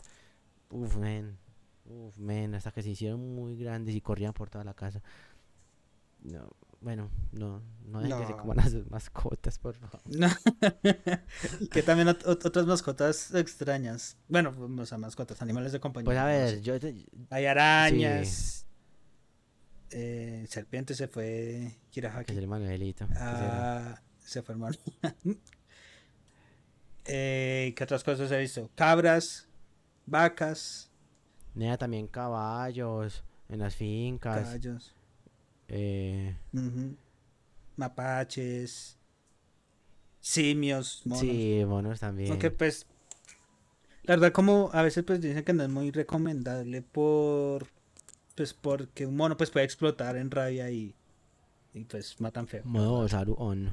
[0.69, 1.37] uff, men,
[1.85, 5.01] uff, men, hasta que se hicieron muy grandes y corrían por toda la casa.
[6.21, 6.49] No,
[6.81, 10.01] bueno, no, no dejen que se coman las mascotas, por favor.
[10.15, 10.27] No.
[11.71, 14.17] que también ot- ot- otras mascotas extrañas.
[14.27, 16.05] Bueno, o sea, mascotas, animales de compañía.
[16.05, 18.64] Pues a ver, yo, te- Hay arañas.
[19.91, 22.31] Eh, serpiente se fue que Kirahaki.
[22.31, 23.07] es el Manuelito.
[23.15, 24.77] Ah, se fue hermano.
[27.05, 28.69] eh, ¿Qué otras cosas he visto?
[28.75, 29.47] Cabras,
[30.05, 30.89] vacas,
[31.55, 34.93] Nea, también caballos en las fincas, caballos,
[35.69, 36.35] eh,
[37.77, 38.97] mapaches,
[40.19, 41.21] simios, monos.
[41.21, 42.29] sí, monos también.
[42.29, 42.85] Aunque pues,
[44.03, 47.67] la verdad como a veces pues dicen que no es muy recomendable por,
[48.35, 50.93] pues porque un mono pues puede explotar en rabia y,
[51.73, 52.61] y pues matan feo.
[52.65, 53.69] Modo Saru on.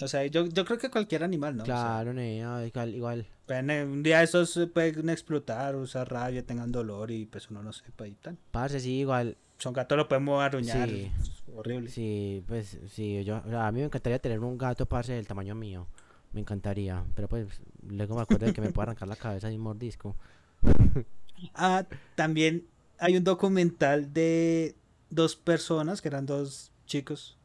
[0.00, 1.62] O sea, yo, yo creo que cualquier animal, ¿no?
[1.62, 3.26] O sea, Claro, nea, igual, igual.
[3.48, 8.06] eh, un día esos pueden explotar, usar rabia, tengan dolor y pues uno no sepa
[8.08, 8.36] y tal.
[8.50, 9.36] Parce, sí, igual.
[9.58, 10.88] Son gatos lo podemos arruñar.
[10.88, 11.10] Sí.
[11.54, 11.88] horrible.
[11.88, 15.26] Sí, pues sí, yo, o sea, a mí me encantaría tener un gato, parce, del
[15.26, 15.86] tamaño mío.
[16.32, 17.46] Me encantaría, pero pues
[17.86, 20.16] luego me acuerdo de que me puede arrancar la cabeza de un mordisco.
[21.54, 22.68] Ah, también
[23.02, 24.76] hay un documental de
[25.10, 27.36] dos personas, que eran dos chicos,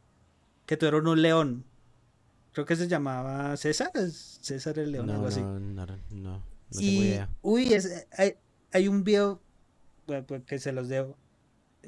[0.67, 1.65] que tuvieron un león.
[2.54, 5.41] Creo que se llamaba César, César el león, no, algo así.
[5.41, 7.30] no, no, no, no tengo y, idea.
[7.41, 8.36] uy, es- hay,
[8.72, 9.41] hay un video
[10.06, 11.17] pues, que se los debo.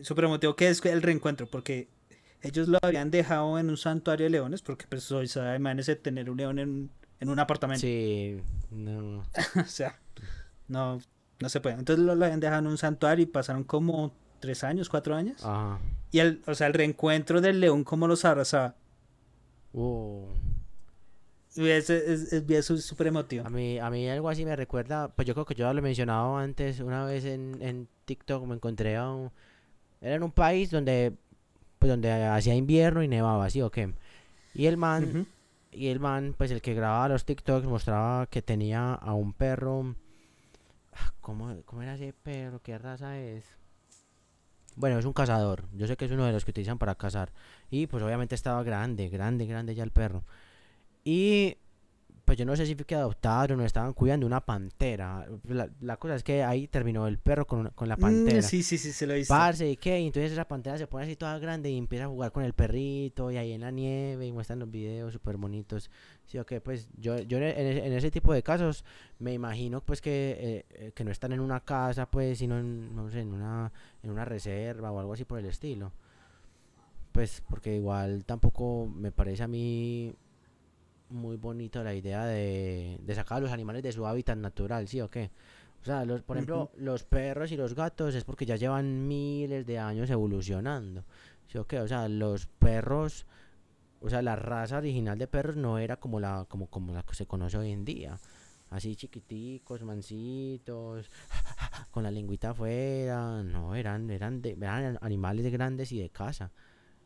[0.01, 1.89] Súper emotivo, que es el reencuentro, porque
[2.41, 6.29] ellos lo habían dejado en un santuario de leones, porque pues hoy sabe, imagínense tener
[6.29, 7.82] un león en, en un apartamento.
[7.82, 8.38] Sí,
[8.71, 9.19] no.
[9.55, 9.99] o sea,
[10.67, 10.99] no,
[11.39, 11.75] no se puede.
[11.75, 15.43] Entonces lo, lo habían dejado en un santuario y pasaron como tres años, cuatro años.
[15.45, 15.80] Ajá.
[16.12, 18.75] Y el, o sea, el reencuentro del león, como los abrazaba.
[19.73, 20.25] Uh,
[21.56, 23.45] Y es, es, es su- súper emotivo.
[23.45, 25.82] a mí, a mí algo así me recuerda, pues yo creo que yo lo he
[25.82, 29.32] mencionado antes, una vez en, en TikTok me encontré a un,
[30.02, 31.13] era en un país donde,
[31.78, 33.93] pues donde hacía invierno y nevaba, ¿sí o qué?
[34.54, 35.28] Y el man.
[35.71, 39.95] Y el man, pues el que grababa los TikToks mostraba que tenía a un perro.
[41.21, 42.62] ¿Cómo, cómo era ese perro?
[42.62, 43.45] ¿Qué raza es?
[44.75, 45.65] Bueno, es un cazador.
[45.73, 47.31] Yo sé que es uno de los que utilizan para cazar.
[47.69, 50.23] Y pues obviamente estaba grande, grande, grande ya el perro.
[51.03, 51.57] Y
[52.30, 55.28] pues yo no sé si fue que adoptaron o estaban cuidando una pantera.
[55.46, 58.42] La, la cosa es que ahí terminó el perro con, con la Mm, pantera.
[58.42, 59.28] sí, sí, sí, se lo visto.
[59.28, 60.00] Parce, ¿y qué?
[60.00, 62.54] Y entonces esa pantera se pone así toda grande y empieza a jugar con el
[62.54, 65.89] perrito y ahí en la nieve y muestran los videos súper bonitos.
[66.28, 68.86] Sí, ok, pues yo, yo en, en ese tipo de casos
[69.20, 72.96] me imagino pues que, eh, eh, que no están en una casa pues, sino en,
[72.96, 73.72] no sé, en una,
[74.04, 75.92] en una reserva o algo así por el estilo.
[77.12, 80.15] Pues porque igual tampoco me parece a mí
[81.10, 85.02] muy bonito la idea de, de sacar a los animales de su hábitat natural, ¿sí
[85.02, 85.32] o qué?
[85.82, 89.65] O sea, los, por ejemplo, los perros y los gatos es porque ya llevan miles
[89.65, 91.06] de años evolucionando.
[91.48, 91.80] ¿Sí o qué?
[91.80, 93.26] O sea, los perros,
[94.02, 97.15] o sea, la raza original de perros no era como la, como, como la que
[97.15, 98.19] se conoce hoy en día.
[98.69, 101.10] Así chiquiticos, mansitos,
[101.91, 103.41] con la lengüita afuera.
[103.41, 106.52] No, eran, eran, de, eran animales grandes y de casa.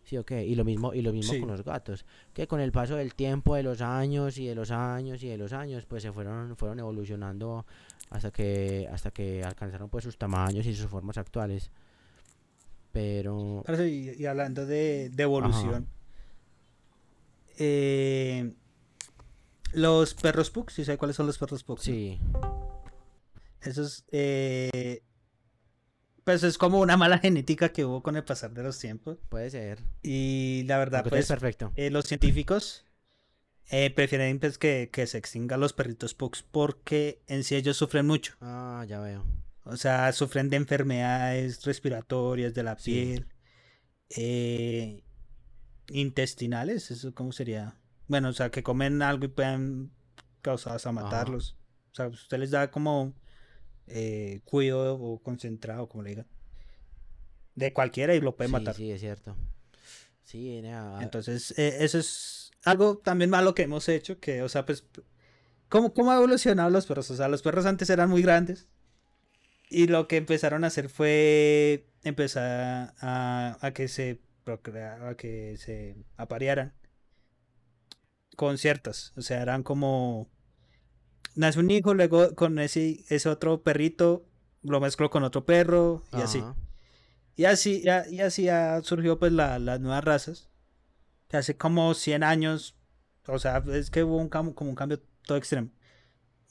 [0.03, 0.43] ¿Sí o qué?
[0.45, 1.39] Y lo mismo, y lo mismo Sí.
[1.39, 2.05] con los gatos.
[2.33, 5.37] Que con el paso del tiempo, de los años y de los años y de
[5.37, 7.65] los años, pues se fueron, fueron evolucionando
[8.09, 11.71] hasta que, hasta que alcanzaron pues sus tamaños y sus formas actuales.
[12.91, 15.87] Pero y, y hablando de, de evolución.
[17.57, 18.53] eh,
[19.73, 21.79] los perros Pug, ¿sí sabe cuáles son los perros Pug?
[21.79, 22.19] sí,
[23.61, 25.01] Esos, eh,
[26.23, 29.17] pues es como una mala genética que hubo con el pasar de los tiempos.
[29.29, 29.79] puede ser.
[30.01, 31.71] Y la verdad, pues, perfecto.
[31.75, 32.85] eh, los científicos
[33.69, 38.05] eh, prefieren pues, que, que se extingan los perritos Pugs porque en sí ellos sufren
[38.07, 38.35] mucho.
[38.41, 39.25] Ah, ya veo.
[39.65, 42.91] O sea, sufren de enfermedades respiratorias de la Sí.
[42.91, 43.27] piel,
[44.09, 45.03] eh,
[45.89, 47.75] intestinales, ¿eso cómo sería?
[48.07, 49.91] Bueno, o sea, que comen algo y puedan
[50.41, 51.57] causar hasta matarlos.
[51.91, 53.13] O sea, usted les da como
[53.87, 56.27] eh, cuido o concentrado, como le digan,
[57.55, 58.75] de cualquiera y lo puede sí, matar.
[58.75, 59.35] sí, es cierto.
[60.23, 60.61] Sí,
[61.01, 64.85] Entonces, eh, eso es algo también malo que hemos hecho, que, o sea, pues,
[65.69, 67.11] ¿cómo, ¿cómo ha evolucionado los perros?
[67.11, 68.67] O sea, los perros antes eran muy grandes
[69.69, 75.57] y lo que empezaron a hacer fue empezar a, a que se procrea- a que
[75.57, 76.73] se aparearan
[78.35, 80.29] con ciertas, o sea, eran como
[81.35, 84.25] nace un hijo, luego con ese, ese otro perrito
[84.61, 86.39] lo mezclo con otro perro y así.
[86.39, 86.55] Ajá.
[87.35, 90.49] Y así, ya- y así ha surgido pues la- las nuevas razas.
[91.27, 92.75] Que hace como 100 años,
[93.27, 95.69] o sea, es que hubo un cambio, como un cambio todo extremo.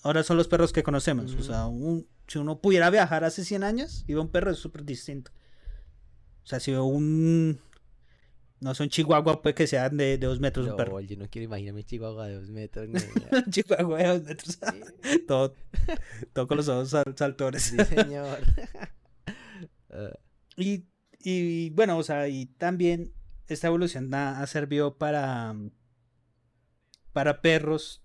[0.03, 1.31] Ahora son los perros que conocemos.
[1.33, 1.43] O Ujú.
[1.45, 5.31] sea, un- si uno pudiera viajar hace 100 años, iba un perro es súper distinto.
[6.43, 7.61] O sea, si un...
[8.63, 10.93] No son chihuahua, pues que sean de, de dos metros un perro.
[10.93, 12.89] No, yo no quiero imaginarme chihuahua de dos metros.
[13.33, 14.59] Un chihuahua de dos metros.
[15.27, 15.55] todo,
[16.33, 17.63] todo con los ojos sal- saltones.
[17.65, 18.39] Sí, señor.
[19.91, 20.13] Eh,
[20.57, 20.85] Y,
[21.19, 23.13] y bueno, o sea, y también
[23.49, 25.55] esta evolución ha, ha servido para,
[27.13, 28.03] para perros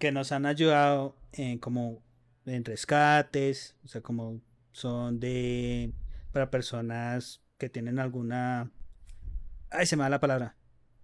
[0.00, 2.02] que nos han ayudado en como
[2.46, 4.40] en rescates, o sea, como
[4.72, 5.92] son de
[6.32, 8.72] para personas que tienen alguna
[9.70, 10.56] ay se me da la palabra.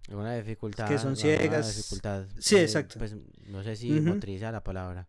[0.07, 0.85] alguna dificultad.
[0.87, 1.75] son alguna ciegas.
[1.75, 2.27] dificultad.
[2.39, 2.99] Sí, eh, exacto.
[2.99, 3.15] Pues
[3.47, 4.03] no sé si Ujú.
[4.03, 5.07] motriza la palabra.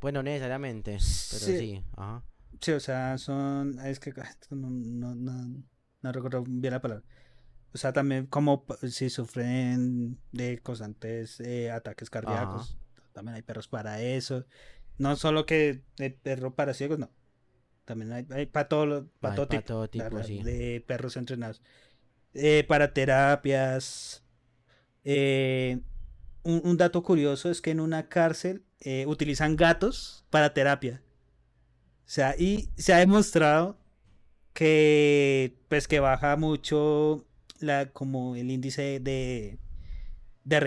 [0.00, 1.58] Bueno, necesariamente, pero Sí.
[1.58, 1.84] sí.
[1.96, 2.24] Ajá.
[2.60, 5.62] Sí, o sea, son es que ah, no, no, no,
[6.02, 7.04] no recuerdo bien la palabra.
[7.72, 12.78] O sea, también como si sufren de constantes eh, ataques cardíacos.
[13.12, 14.44] También hay perros para eso.
[14.98, 17.10] No solo que de perro para ciegos, no.
[17.84, 20.42] También hay, hay para todo, para todo tipo, sí.
[20.42, 21.62] de perros entrenados.
[22.34, 24.22] Eh, para terapias.
[25.04, 25.80] Eh,
[26.42, 31.02] un, un dato curioso es que en una cárcel eh, utilizan gatos para terapia.
[32.06, 33.78] O sea, y se ha demostrado
[34.52, 37.24] que pues que baja mucho
[37.60, 39.58] la como el índice de
[40.44, 40.60] de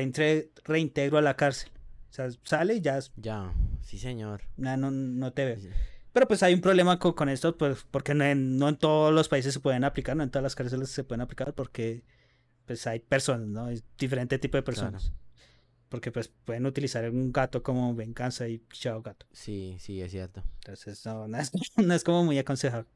[0.66, 1.70] reintegro a la cárcel.
[2.10, 4.44] O sea, sale y ya Ya, sí, señor.
[4.58, 5.58] ya no, no te ve.
[5.58, 5.70] Sí,
[6.14, 9.14] Pero pues hay un problema co- con, esto, pues porque no en, no en todos
[9.14, 12.04] los países se pueden aplicar, no en todas las cárceles se pueden aplicar porque
[12.66, 13.70] pues hay personas, ¿no?
[13.70, 14.92] Es diferente tipo de Claro.
[14.92, 15.12] personas.
[15.90, 19.26] Porque pues pueden utilizar un gato como venganza y chao gato.
[19.32, 20.44] Sí, sí, es cierto.
[20.60, 22.88] Entonces no, no es, no es como muy aconsejable.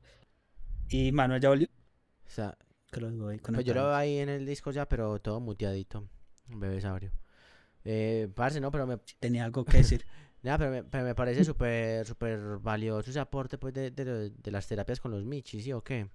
[0.89, 1.67] Y Manuel ya volvió.
[1.67, 2.58] O sea,
[2.91, 6.08] Que lo voy pues yo lo veo ahí en el disco ya, pero todo muteadito.
[6.47, 7.12] Bebé sabrio.
[7.84, 10.06] Eh, parce, no, pero me, Tenía algo que decir.
[10.43, 14.52] nada, pero me, pero me parece súper, súper valioso ese aporte, pues, de, de, de
[14.52, 16.10] las terapias con los michis, ¿sí o qué?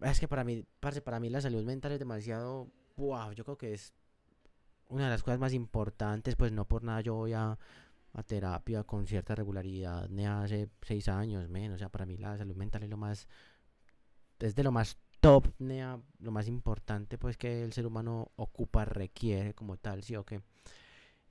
[0.00, 3.56] Es que para mí, parce, para mí la salud mental es demasiado, wow, yo creo
[3.56, 3.92] que es
[4.88, 7.58] una de las cosas más importantes, pues no por nada yo voy a,
[8.12, 12.36] a terapia con cierta regularidad, ni hace seis años menos, o sea, para mí la
[12.36, 13.28] salud mental es lo más,
[14.40, 18.84] es de lo más top, nea, lo más importante, pues que el ser humano ocupa,
[18.84, 20.42] requiere como tal, ¿sí o qué?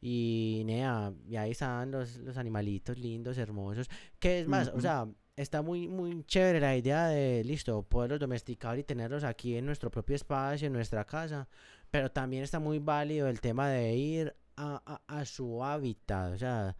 [0.05, 3.89] Y nea, y ahí están los, los animalitos lindos, hermosos.
[4.19, 8.77] Que es más, o sea, está muy, muy chévere la idea de, listo, poderlos domesticar
[8.77, 11.47] y tenerlos aquí en nuestro propio espacio, en nuestra casa.
[11.89, 16.33] Pero también está muy válido el tema de ir a, a, a su hábitat.
[16.33, 16.75] O sea,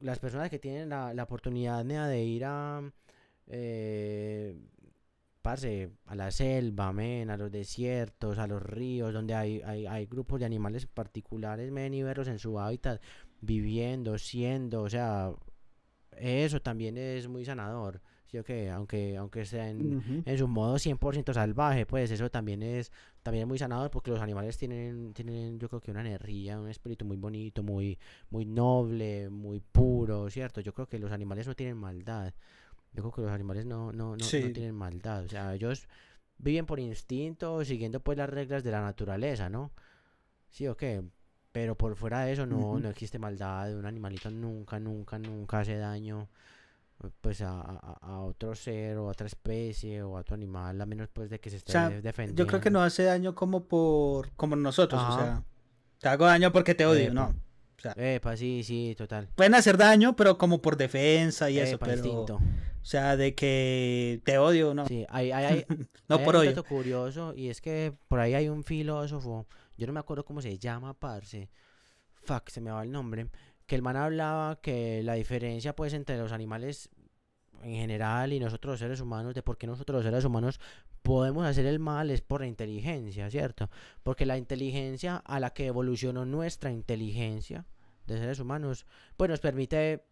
[0.00, 2.82] las personas que tienen la, la oportunidad nea, de ir a,
[3.46, 4.54] eh,
[5.42, 10.06] parce, a la selva, men, a los desiertos, a los ríos, donde hay, hay, hay
[10.06, 13.02] grupos de animales particulares, men, y verlos en su hábitat,
[13.40, 15.32] viviendo, siendo, o sea,
[16.16, 18.70] eso también es muy sanador, ¿sí o qué?
[18.70, 23.48] Aunque, aunque sea en, en su modo 100% salvaje, pues eso también es también es
[23.48, 27.16] muy sanador porque los animales tienen tienen yo creo que una energía, un espíritu muy
[27.16, 27.98] bonito, muy
[28.30, 30.60] muy noble, muy puro, ¿cierto?
[30.60, 32.32] Yo creo que los animales no tienen maldad.
[32.92, 35.86] Yo creo que los animales no no no, no tienen maldad, o sea, ellos
[36.38, 39.70] viven por instinto, siguiendo pues las reglas de la naturaleza, ¿no?
[40.48, 41.02] Sí o qué?
[41.52, 45.76] Pero por fuera de eso no, no existe maldad, un animalito nunca, nunca, nunca hace
[45.76, 46.28] daño
[47.20, 50.86] pues a, a, a otro ser o a otra especie o a otro animal, a
[50.86, 52.42] menos pues de que se esté sea, defendiendo.
[52.42, 55.42] Yo creo que no hace daño como por como nosotros, o sea,
[55.98, 57.14] te hago daño porque te odio, Epa.
[57.14, 57.34] no.
[57.76, 59.28] O sea, Epa, sí, sí, total.
[59.34, 62.38] pueden hacer daño, pero como por defensa y eso, pero instinto.
[62.82, 64.86] O sea, de que te odio, no.
[64.86, 65.66] Sí, hay, hay, hay,
[66.08, 69.86] no hay por un dato curioso y es que por ahí hay un filósofo, yo
[69.86, 71.48] no me acuerdo cómo se llama, parce.
[72.14, 73.28] Fuck, se me va el nombre.
[73.66, 76.90] Que el man hablaba que la diferencia pues entre los animales
[77.62, 80.60] en general y nosotros los seres humanos, de por qué nosotros los seres humanos
[81.02, 83.70] podemos hacer el mal es por la inteligencia, ¿cierto?
[84.02, 87.66] Porque la inteligencia a la que evolucionó nuestra inteligencia
[88.06, 88.86] de seres humanos,
[89.16, 90.04] pues nos permite,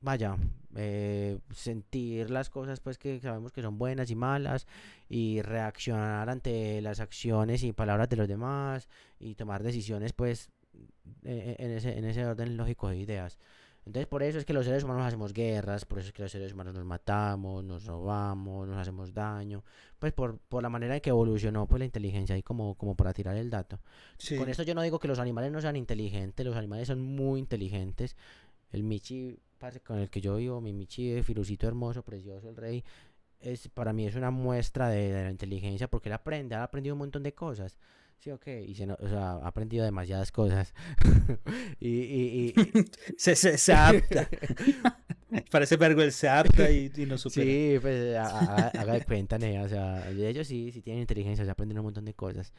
[0.00, 0.36] vaya,
[0.76, 4.66] eh, sentir las cosas pues que sabemos que son buenas y malas
[5.08, 8.88] y reaccionar ante las acciones y palabras de los demás
[9.18, 10.48] y tomar decisiones pues
[11.24, 13.38] e- e- en ese, en ese orden lógico de ideas.
[13.86, 16.30] Entonces por eso es que los seres humanos hacemos guerras, por eso es que los
[16.30, 19.64] seres humanos nos matamos, nos robamos, nos hacemos daño,
[19.98, 23.12] pues por, por la manera en que evolucionó pues la inteligencia y como, como para
[23.12, 23.80] tirar el dato.
[24.18, 24.36] Sí.
[24.36, 27.40] Con esto yo no digo que los animales no sean inteligentes, los animales son muy
[27.40, 28.16] inteligentes.
[28.70, 32.82] El Michi parce, con el que yo vivo, mi Michi, Filucito hermoso, precioso, el rey,
[33.38, 36.94] es, para mí es una muestra de, de la inteligencia porque él aprende, ha aprendido
[36.96, 37.76] un montón de cosas.
[38.18, 40.74] Sí, ok, y se no- o sea, ha aprendido demasiadas cosas.
[41.80, 42.84] y, y, y-
[43.16, 44.28] Se, se, se adapta.
[45.50, 47.46] Parece vergo, él se adapta y, nos supera.
[47.46, 51.46] Sí, pues ha- haga, de cuenta, nea, o sea, ellos sí, sí tienen inteligencia, o
[51.46, 52.52] sea, aprenden un montón de cosas.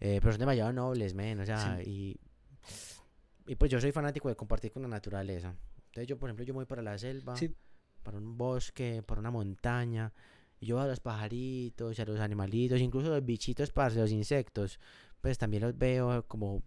[0.00, 2.18] Eh, pero son demasiado nobles, men, o sea, y,
[3.46, 5.54] y pues yo soy fanático de compartir con la naturaleza.
[5.94, 7.54] Entonces yo, por ejemplo, yo me voy para la selva, Sí.
[8.02, 10.12] para un bosque, para una montaña,
[10.58, 14.80] y yo veo a los pajaritos, a los animalitos, incluso los bichitos, parce, los insectos,
[15.20, 16.62] pues también los veo como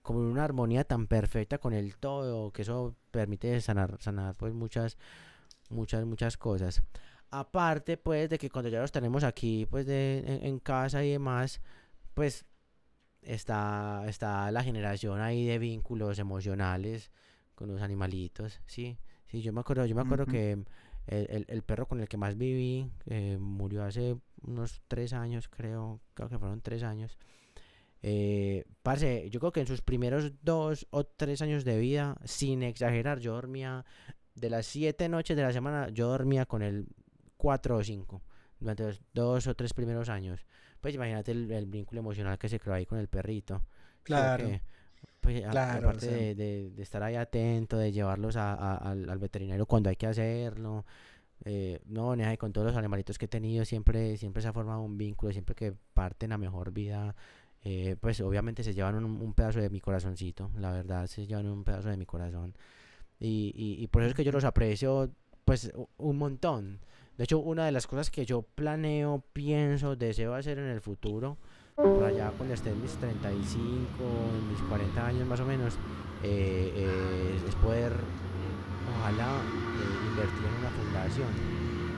[0.00, 4.52] como en una armonía tan perfecta con el todo que eso permite sanar sanar pues
[4.52, 4.98] muchas
[5.70, 6.82] muchas muchas cosas
[7.30, 11.12] aparte pues de que cuando ya los tenemos aquí pues de en, en casa y
[11.12, 11.60] demás
[12.14, 12.46] pues
[13.22, 17.12] está está la generación ahí de vínculos emocionales
[17.62, 21.62] con los animalitos sí sí yo me acuerdo yo me acuerdo que el, el- el
[21.62, 26.38] perro con el que más viví eh, murió hace unos tres años creo creo que
[26.38, 27.16] fueron tres años
[28.02, 32.62] eh, parce, yo creo que en sus primeros dos o tres años de vida, sin
[32.64, 33.84] exagerar, yo dormía
[34.34, 36.88] de las siete noches de la semana, yo dormía con él
[37.36, 38.22] cuatro o cinco
[38.58, 40.44] durante los dos o tres primeros años.
[40.80, 43.58] Pues imagínate el, el vínculo emocional que se creó ahí con el perrito.
[43.58, 44.48] ¿sí o Claro.
[45.22, 46.14] Pues, Claro, o aparte sea.
[46.16, 49.96] de, de- de estar ahí atento, de llevarlos a- a- al, al veterinario cuando hay
[49.96, 50.84] que hacerlo.
[51.44, 54.52] Eh, no, nea, y con todos los animalitos que he tenido, siempre, siempre se ha
[54.52, 57.14] formado un vínculo, siempre que parten a mejor vida
[57.64, 61.46] eh, pues obviamente se llevan un, un pedazo de mi corazoncito, la verdad, se llevan
[61.48, 62.54] un pedazo de mi corazón.
[63.20, 65.10] Y, y, y por eso es que yo los aprecio,
[65.44, 66.80] pues, un montón.
[67.18, 71.38] De hecho, una de las cosas que yo planeo, pienso, deseo hacer en el futuro,
[71.76, 75.74] por allá cuando esté en mis 35, en mis 40 años más o menos,
[76.22, 77.92] eh, eh, es poder,
[78.98, 81.28] ojalá, eh, invertir en una fundación,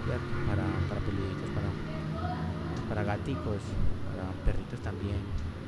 [0.05, 0.47] ¿cierto?
[0.47, 3.63] Para, para peluditos, para, para gaticos,
[4.09, 5.17] para perritos también.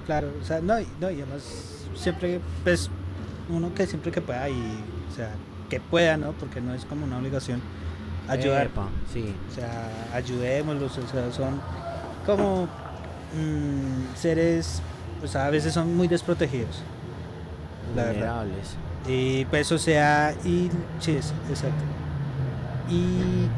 [0.07, 2.91] Claro, o sea, no, no, y además siempre, pues,
[3.49, 5.33] uno que siempre que pueda y, o sea,
[5.69, 6.33] que pueda, ¿no?
[6.33, 7.61] Porque no es como una obligación
[8.29, 8.67] ayudar.
[8.67, 9.35] Epa, sí.
[9.51, 11.61] O sea, ayudémoslos, o sea, son
[12.25, 12.69] como
[13.35, 14.83] mm, seres,
[15.21, 16.83] pues a veces son muy desprotegidos.
[17.95, 18.77] Vulnerables.
[19.07, 20.71] Y pues, o sea, y
[21.01, 21.85] sí, exacto.
[22.91, 23.49] Y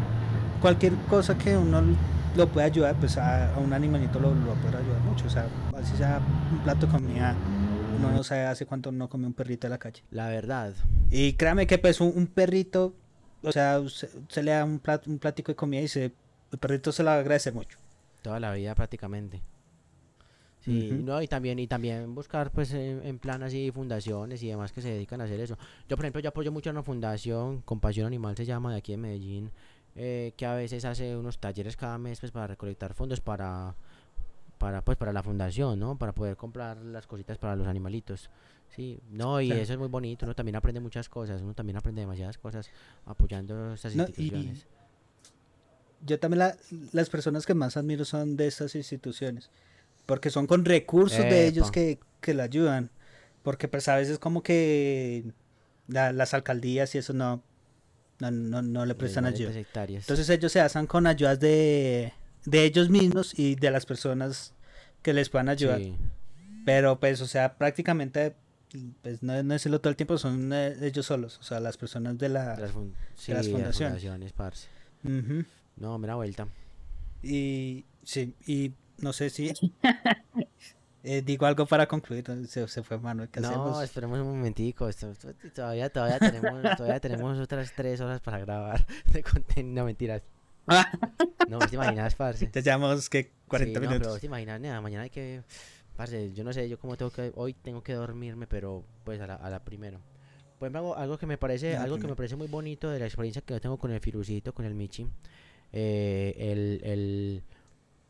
[0.61, 1.83] cualquier cosa que uno
[2.37, 5.27] lo pueda ayudar, pues a, a un animalito lo, lo puede ayudar mucho.
[5.27, 5.47] O sea,
[5.77, 6.21] así sea
[6.53, 7.35] un plato de comida,
[7.97, 10.03] uno no sabe hace cuánto no come un perrito en la calle.
[10.11, 10.75] La verdad.
[11.11, 12.95] Y créame que pues un, un perrito,
[13.43, 16.13] o sea, se, se le da un, plat, un platico de comida y se,
[16.53, 17.79] el perrito se lo agradece mucho.
[18.23, 19.41] Toda la vida prácticamente.
[20.69, 24.71] Sí, no, y también, y también buscar pues en, en plan así fundaciones y demás
[24.73, 25.57] que se dedican a hacer eso.
[25.89, 28.93] Yo por ejemplo yo apoyo mucho a una fundación, Compasión Animal se llama, de aquí
[28.93, 29.51] de Medellín,
[29.97, 33.75] eh, que a veces hace unos talleres cada mes pues para recolectar fondos para
[34.59, 35.97] para pues para la fundación, ¿no?
[35.97, 38.29] Para poder comprar las cositas para los animalitos.
[38.75, 39.63] Sí, no, y Claro.
[39.63, 42.69] eso es muy bonito, uno también aprende muchas cosas, uno también aprende demasiadas cosas
[43.07, 44.67] apoyando No, y- instituciones.
[46.05, 46.57] Yo también la-
[46.93, 49.51] las personas que más admiro son de estas instituciones,
[50.09, 52.91] porque son con recursos de ellos que, que la ayudan,
[53.43, 55.23] porque pues a veces como que
[55.87, 57.43] la- las alcaldías y eso no,
[58.19, 59.51] no, no, no le prestan ayuda.
[60.01, 62.15] Entonces ellos se hacen con ayudas de,
[62.47, 64.55] de ellos mismos y de las personas
[65.03, 65.79] que les puedan ayudar.
[65.79, 65.95] Sí.
[66.65, 68.35] Pero pues, o sea, prácticamente,
[69.03, 72.17] pues no, no decirlo todo el tiempo, son eh, ellos solos, o sea, las personas
[72.17, 72.57] de la...
[72.57, 74.03] De las, fun- sí, las de las fundaciones.
[74.03, 74.69] fundaciones, parce.
[75.77, 76.49] No, me da vuelta.
[77.23, 79.53] Y sí, y no sé si
[81.05, 83.83] eh, digo algo para concluir, se, se fue Manuel, ¿qué No, hacemos?
[83.83, 84.89] esperemos un momentico.
[85.55, 89.75] todavía, todavía tenemos, todavía tenemos otras tres horas para grabar de contenido.
[89.81, 90.23] No, mentiras.
[91.49, 92.51] No, te imaginas, parce.
[92.53, 94.21] Ya llevamos que 40 Sí, no, minutos.
[94.21, 95.43] te imaginas, nada, mañana hay que.
[95.97, 97.33] Parce, yo no sé, yo como tengo que.
[97.37, 99.99] Hoy tengo que dormirme, pero pues a la, a la primera.
[100.59, 103.41] Pues algo, algo que me parece, algo que me parece muy bonito de la experiencia
[103.43, 105.07] que yo tengo con el Firucito, con el Michi.
[105.73, 107.43] eh, el, el-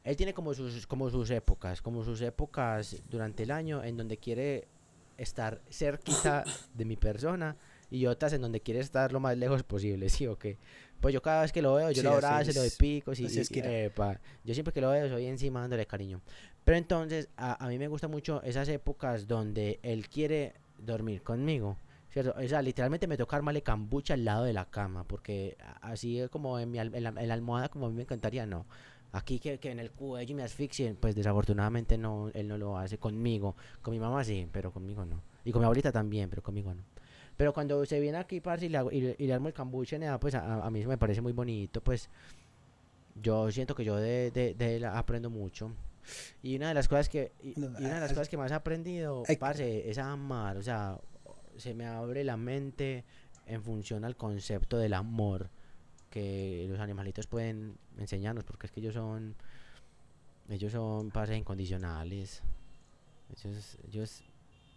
[0.04, 4.16] él tiene como sus, como sus épocas, como sus épocas durante el año en donde
[4.18, 4.68] quiere
[5.16, 6.44] estar cerquita
[6.74, 7.56] de mi persona
[7.90, 10.58] y otras en donde quiere estar lo más lejos posible, ¿sí o qué?
[11.00, 13.26] Pues yo cada vez que lo veo, yo Sí, lo abrazo, le doy picos y,
[13.26, 13.70] así es y- Kira.
[13.84, 16.20] epa, yo siempre que lo veo soy encima dándole cariño.
[16.64, 21.76] Pero entonces a, a mí me gustan mucho esas épocas donde él quiere dormir conmigo.
[22.10, 22.34] ¿Cierto?
[22.42, 26.30] O sea, literalmente me toca armarle cambucha al lado de la cama, porque así es
[26.30, 28.66] como en, mi, al- en, la, en la almohada, como a mí me encantaría, no.
[29.12, 32.98] Aquí que, que en el cuello me asfixien, pues desafortunadamente no, él no lo hace
[32.98, 33.56] conmigo.
[33.80, 35.22] Con mi mamá sí, pero conmigo no.
[35.44, 36.82] Y con mi abuelita también, pero conmigo no.
[37.36, 39.54] Pero cuando se viene aquí, parce, y le, hago- y, le- y le armo el
[39.54, 42.10] cambuche, pues a, a mí me parece muy bonito, pues
[43.20, 45.72] yo siento que yo de, de, de él aprendo mucho.
[46.42, 48.54] Y una de las cosas que, y, y una de las cosas que más he
[48.54, 49.36] aprendido, Ay.
[49.36, 50.98] parce, es a amar, o sea,
[51.56, 53.04] se me abre la mente
[53.46, 55.50] en función al concepto del amor
[56.10, 59.34] que los animalitos pueden enseñarnos, porque es que ellos son,
[60.48, 62.42] ellos son, parce, incondicionales.
[63.36, 64.22] Ellos, ellos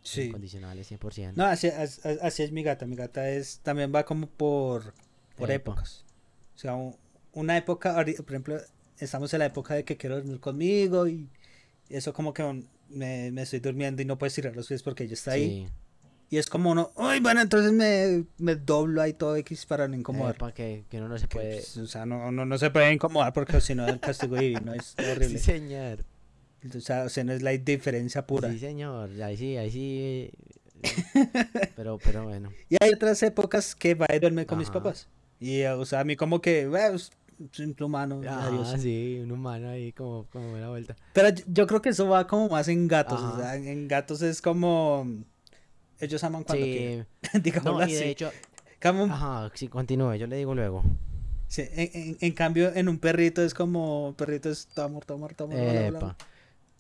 [0.04, 0.24] Sí.
[0.24, 1.34] incondicionales 100%.
[1.36, 2.86] No, así, as- as- así es mi gata.
[2.86, 4.94] Mi gata es también va como por,
[5.38, 6.04] por épocas.
[6.56, 6.96] O sea, un-
[7.34, 8.58] una época, por ejemplo,
[8.98, 11.30] estamos en la época de que quiero dormir conmigo y
[11.90, 12.44] eso como que
[12.90, 15.70] me, me estoy durmiendo y no puedes tirar los pies porque ella está ahí.
[16.32, 16.36] Sí.
[16.36, 19.96] Y es como uno, uy, bueno, entonces me, me doblo ahí todo X para no
[19.98, 20.36] incomodar.
[20.36, 21.56] Epa, que, que uno no se puede...
[21.56, 24.74] pues, o sea, no, no, no se puede incomodar porque si no el castigo divino
[24.76, 25.40] es Sí, horrible.
[25.40, 26.06] señor.
[26.76, 28.50] O sea, o sea, no es la diferencia pura.
[28.52, 29.10] Sí, señor.
[29.22, 29.98] Ahí sí, ahí sí.
[30.00, 30.32] eh,
[31.76, 32.52] Pero, pero bueno.
[32.70, 34.80] Y hay otras épocas que va a duerme con mis Ajá.
[34.80, 35.08] papás.
[35.40, 36.98] Y, eh, o sea, a mí como que, bueno,
[37.60, 38.76] un humano, Ah, adiós.
[38.80, 40.96] sí, un humano ahí como, como la vuelta.
[41.14, 43.20] Pero yo, yo creo que eso va como más en gatos.
[43.22, 43.38] O Ajá.
[43.42, 45.08] sea, en, en gatos es como,
[46.02, 47.08] ellos aman cuando quieren.
[47.32, 47.40] Sí.
[47.40, 47.94] Digámoslo No, así.
[47.96, 48.32] de hecho,
[48.84, 50.84] ajá, sí, continúe, yo le digo luego.
[51.48, 55.18] sí, en, en- en cambio, en un perrito es como, perrito es todo amor, todo
[55.18, 55.60] amor, todo amor.
[55.72, 56.16] bla, bla, bla.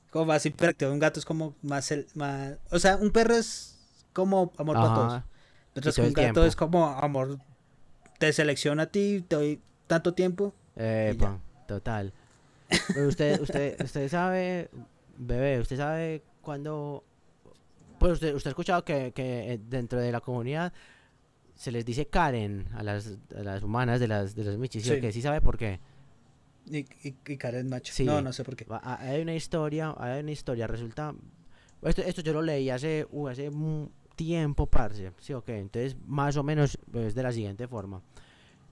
[0.09, 0.91] Como más hiperactivo.
[0.91, 3.77] Un gato es como más, el, más, o sea, un perro es
[4.13, 5.13] como amor para todos.
[5.13, 5.25] Ajá.
[5.73, 6.43] Mientras que un gato tiempo.
[6.43, 7.37] es como amor,
[8.19, 10.53] te selecciona a ti, te doy tanto tiempo.
[10.75, 12.11] Epa, total.
[13.07, 14.69] Usted, usted, usted sabe,
[15.17, 17.03] bebé, usted sabe cuándo.
[18.01, 20.73] Pues usted, usted ha escuchado que, que eh, dentro de la comunidad
[21.53, 24.93] se les dice Karen a las, a las humanas de las de los michis, ¿sí?
[24.93, 25.21] o Sí.
[25.21, 25.79] sabe por qué?
[26.65, 27.93] Y, y, y Karen macho.
[27.93, 28.03] Sí.
[28.03, 28.65] No, no sé por qué.
[28.81, 31.13] Hay una historia, hay una historia, resulta...
[31.83, 36.37] Esto, esto yo lo leí hace, uh, hace un tiempo, parce, sí, ok, entonces más
[36.37, 38.01] o menos es de la siguiente forma.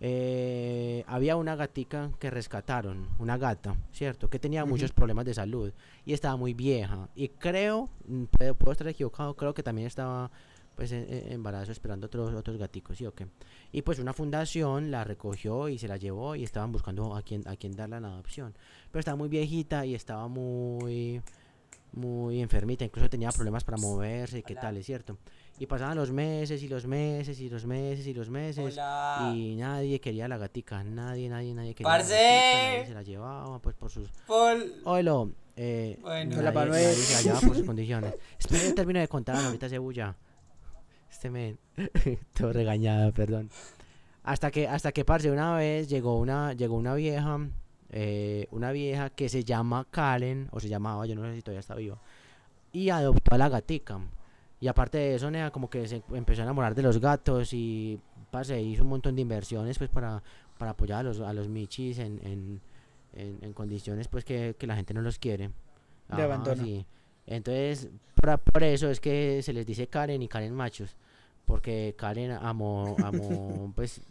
[0.02, 4.30] Eh, había una gatica que rescataron, una gata, ¿cierto?
[4.30, 5.74] Que tenía muchos problemas de salud
[6.06, 7.10] y estaba muy vieja.
[7.16, 10.32] Y creo, mm, puedo, puedo estar equivocado, creo que también estaba
[10.76, 13.28] pues en, en embarazo esperando otros otros gaticos, ¿sí o qué?
[13.74, 17.46] Y pues una fundación la recogió y se la llevó y estaban buscando a quien,
[17.50, 18.56] a quien darla en adopción.
[18.90, 21.22] Pero estaba muy viejita y estaba muy
[21.94, 25.18] muy enfermita, incluso tenía problemas para moverse y qué tal, es cierto.
[25.58, 29.32] Y pasaban los meses y los meses y los meses y los meses Hola.
[29.36, 32.14] y nadie quería la gatica, nadie, nadie, nadie quería ¡Parce!
[32.14, 34.10] la gatica, nadie se la llevaba pues por sus...
[34.28, 34.82] Paul.
[34.86, 36.42] Oilo, eh, Bueno.
[36.42, 38.14] nadie, nadie se la llevaba por sus condiciones.
[38.38, 40.16] Espera, yo termino de contar, ahorita se bulla.
[41.12, 41.60] Este men,
[42.34, 43.50] todo regañado, perdón.
[44.24, 47.40] Hasta que, hasta que, parce, una vez llegó una, llegó una vieja,
[47.92, 51.60] eh, una vieja que se llama Karen, o se llamaba, yo no sé si todavía
[51.60, 52.00] está viva,
[52.72, 54.00] y adoptó a la gatica.
[54.62, 58.00] Y aparte de eso, nea, como que se empezó a enamorar de los gatos y,
[58.30, 60.22] parce, hizo un montón de inversiones, pues, para,
[60.58, 62.62] para apoyar a los, a los michis en, en,
[63.14, 65.52] en, en condiciones, pues, que, que la gente no los quiere.
[66.10, 66.64] De abandono.
[66.64, 66.86] sí.
[67.26, 70.96] Entonces, por, por eso es que se les dice Karen y Karen machos.
[71.46, 74.02] Porque Karen amó, amó pues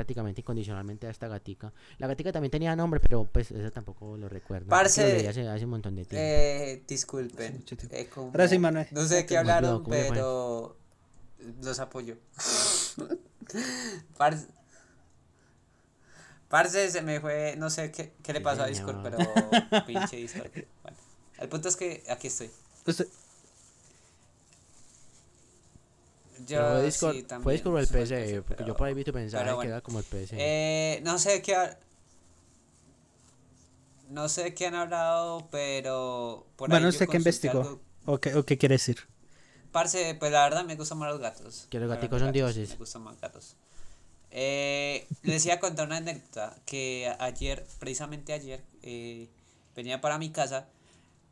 [0.00, 1.72] prácticamente incondicionalmente a esta gatica.
[1.98, 4.68] La gatica también tenía nombre, pero pues eso tampoco lo recuerdo.
[4.68, 6.24] Parce, hace, hace un montón de tiempo.
[6.26, 7.62] Eh, disculpen.
[7.90, 8.86] eh, como- sí, Manuel.
[8.92, 10.74] No sé de qué hablaron, pero
[11.62, 12.16] los apoyo.
[14.16, 14.46] Parce,
[16.48, 18.66] Parce, se me fue, no sé qué, qué le Sí, pasó a.
[18.66, 19.18] Discord, pero
[19.86, 20.50] pinche Discord.
[20.82, 20.96] Bueno,
[21.38, 22.50] el punto es que aquí estoy.
[22.86, 23.06] Usted-
[26.46, 28.76] Pero Yo fue Discord, sí, fue también Discord o el PC, PC, porque pero- yo
[28.76, 29.70] por ahí vi tu mensaje pero que bueno.
[29.72, 30.36] era como el PC.
[30.38, 31.78] Eh, no sé qué ha-
[34.08, 37.60] no sé qué han hablado, pero por ahí Bueno, yo ¿usted qué investigó?
[37.60, 37.80] algo.
[38.06, 38.98] ¿O qué, o qué quiere decir?
[39.70, 41.66] Parce, pues la verdad me gustan más los gatos.
[41.70, 42.70] Que los gaticos son gatos, dioses.
[42.70, 43.56] Me gustan más gatos.
[44.32, 49.28] Eh, les iba a contar una anécdota que ayer, precisamente ayer, eh,
[49.76, 50.68] venía para mi casa.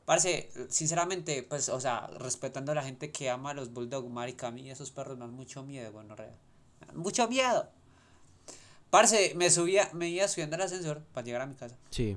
[0.09, 4.46] Parce, sinceramente, pues, o sea, respetando a la gente que ama a los bulldog, marica,
[4.46, 6.34] a mí esos perros me dan mucho miedo, bueno, dan
[6.94, 7.68] Mucho miedo.
[8.88, 11.76] Parce, me subía, me iba subiendo al ascensor para llegar a mi casa.
[11.90, 12.16] Sí.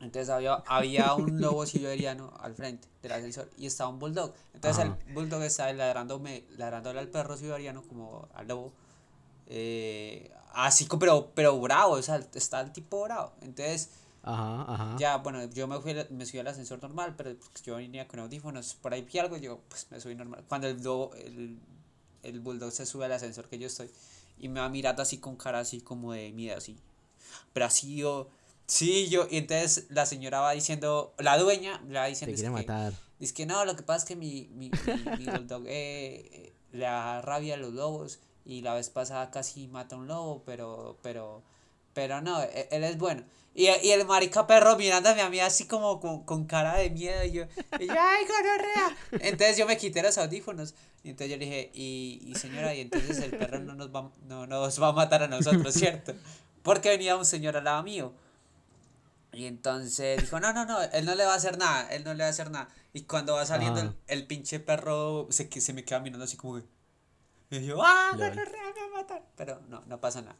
[0.00, 4.34] Entonces había, había un lobo siberiano al frente del ascensor y estaba un bulldog.
[4.52, 4.98] Entonces Ajá.
[5.06, 8.74] el bulldog estaba ladrándome, ladrándole al perro siberiano como al lobo.
[9.46, 13.32] eh, así pero, pero bravo, o sea, está el tipo bravo.
[13.40, 13.88] Entonces,
[14.22, 14.96] Ajá, ajá.
[14.98, 18.20] ya, bueno, yo me, fui, me subí al ascensor normal, pero pues, yo venía con
[18.20, 20.44] audífonos, por ahí vi algo, yo pues me subí normal.
[20.48, 21.58] Cuando el lobo, el,
[22.22, 23.90] el bulldog se sube al ascensor que yo estoy
[24.38, 26.76] y me va mirando así con cara así como de miedo, así.
[27.52, 28.28] Pero así yo,
[28.66, 32.48] sí, yo, y entonces la señora va diciendo, la dueña le va Te diciendo, quiere
[32.48, 32.92] es que, matar.
[33.18, 36.52] dice que no, lo que pasa es que mi, mi, mi, mi bulldog eh, eh,
[36.72, 40.42] le da rabia a los lobos y la vez pasada casi mata a un lobo,
[40.44, 41.42] pero, pero,
[41.94, 43.24] pero no, e- él, es bueno.
[43.60, 47.22] Y, y el marica perro mirándome a mí así como con, con cara de miedo
[47.24, 47.44] y yo,
[47.78, 48.96] y yo, ay, gonorrea.
[49.20, 52.80] Entonces yo me quité los audífonos y entonces yo le dije, y, y señora, y
[52.80, 56.14] entonces el perro no nos va, no nos va a matar a nosotros, ¿cierto?
[56.62, 58.14] Porque venía un señor al lado mío.
[59.34, 62.14] Y entonces dijo, no, no, no, él no le va a hacer nada, él no
[62.14, 62.70] le va a hacer nada.
[62.94, 66.56] Y cuando va saliendo el, el pinche perro se, se me queda mirando así como
[66.56, 66.64] que...
[67.50, 69.22] Y yo, ah, gonorrea, me va a matar.
[69.36, 70.36] Pero no, no pasa nada.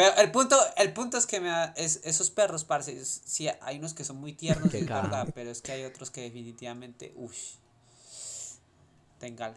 [0.00, 3.48] Pero el punto, el punto es que me da- es, esos perros, parce, es- sí,
[3.60, 7.12] hay unos que son muy tiernos, es verdad, pero es que hay otros que definitivamente,
[7.16, 7.36] uff,
[9.18, 9.54] tengan.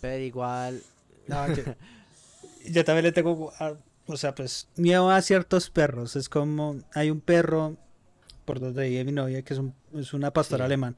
[0.00, 0.82] Pero igual,
[1.26, 1.62] No, yo,
[2.70, 3.74] yo también le tengo, a-
[4.06, 6.16] o sea, pues miedo a ciertos perros.
[6.16, 7.76] Es como, hay un perro
[8.44, 10.66] por donde vive mi novia que es, un, es una pastora Sí.
[10.66, 10.96] alemán.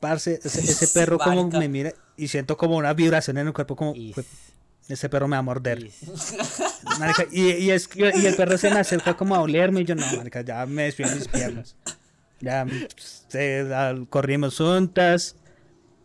[0.00, 3.76] Parce, ese, ese perro como me mira y siento como una vibración en el cuerpo,
[3.76, 4.24] como is- "Jue-
[4.88, 5.90] ese perro me va a morder.
[7.00, 9.94] Marica, y, y, es, y el perro se me acerca como a olerme y yo
[9.96, 11.74] no, marica, ya me despido mis piernas.
[12.40, 12.64] Ya
[14.10, 15.36] corrimos juntas,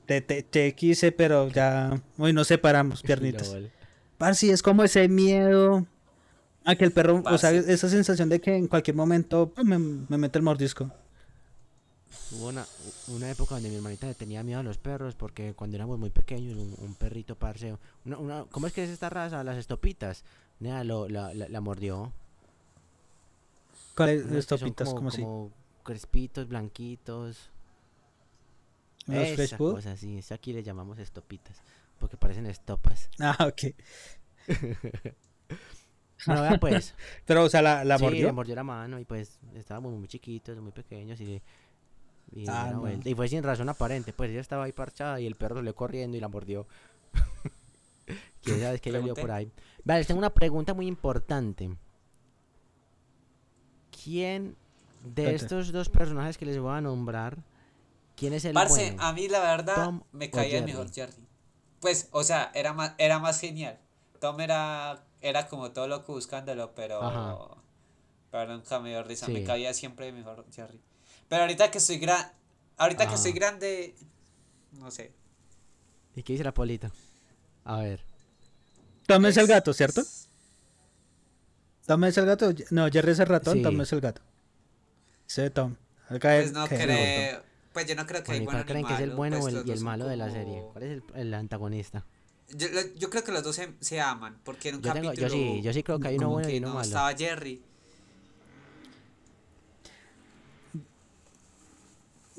[0.06, 3.56] te, te, te quise, pero ya hoy nos separamos, piernitas.
[4.18, 5.86] Parce, es como ese miedo
[6.64, 9.78] a que el perro, o sea, esa sensación de que en cualquier momento pues, me,
[9.78, 10.92] me mete el mordisco.
[12.32, 12.66] Hubo una,
[13.08, 16.10] una época donde mi hermanita le tenía miedo a los perros porque cuando éramos muy
[16.10, 19.44] pequeños, un, un perrito parce, una, una- ¿cómo es que es esta raza?
[19.44, 20.24] Las estopitas.
[20.60, 22.12] Nea, lo, la, la, la mordió.
[23.96, 24.88] ¿Cuál es Unos que los son topitas?
[24.88, 25.22] como, ¿Cómo así?
[25.22, 25.52] como
[25.84, 27.50] crespitos, blanquitos.
[29.08, 30.18] ¿Los Esa cosa, sí.
[30.20, 31.58] Eso aquí le llamamos estopitas.
[32.00, 33.10] Porque parecen estopas.
[33.20, 33.74] Ah, ok.
[36.26, 36.94] Vea pues.
[37.26, 38.32] Pero, o sea, la, la sí, mordió.
[38.32, 41.42] mordió la mano y pues estábamos muy chiquitos, muy pequeños y,
[42.34, 42.80] y, Ah, no.
[42.82, 43.10] vuelta.
[43.10, 46.16] y fue sin razón aparente, pues ella estaba ahí parchada y el perro salió corriendo
[46.18, 46.66] y la mordió.
[48.44, 49.52] Quién sabe qué le dio por ahí.
[49.84, 51.76] Vale, les tengo una pregunta muy importante.
[54.04, 54.56] ¿Quién
[55.04, 57.38] de estos dos personajes que les voy a nombrar,
[58.16, 59.04] quién es el Parce, bueno?
[59.04, 61.14] a mí la verdad Tom me caía el mejor Jerry.
[61.80, 63.80] Pues, o sea, era más, era más genial.
[64.20, 67.38] Tom era, era como todo loco buscándolo, pero, Ajá.
[68.30, 69.28] pero nunca me dio risa.
[69.28, 69.46] Me Sí.
[69.46, 70.80] caía siempre mejor Jerry.
[71.30, 72.32] Pero ahorita que estoy gran,
[72.78, 73.16] ahorita que Ah.
[73.16, 73.96] estoy grande,
[74.74, 75.12] no sé.
[76.16, 76.92] ¿Y qué dice la polita?
[77.64, 78.04] A ver.
[79.08, 80.04] Tom es el gato, ¿cierto?
[81.86, 82.54] Tom es el gato.
[82.70, 83.64] No, Jerry es el ratón, Sí.
[83.64, 84.22] Tom es el gato.
[85.26, 85.76] Sí, Tom.
[86.10, 87.44] Acá Pues es- no creo,
[87.74, 89.40] pues yo no creo que hay Bueno, ¿y bueno cuál creen que es el bueno
[89.40, 90.64] pues o el- los y el malo de la como- serie?
[90.74, 92.06] ¿Cuál es el, el antagonista?
[92.54, 95.28] Yo, yo creo que los dos se, se aman, porque en un Yo, tengo, capítulo
[95.30, 96.86] yo sí, yo sí creo que hay uno bueno y uno no malo.
[96.86, 97.64] estaba Jerry.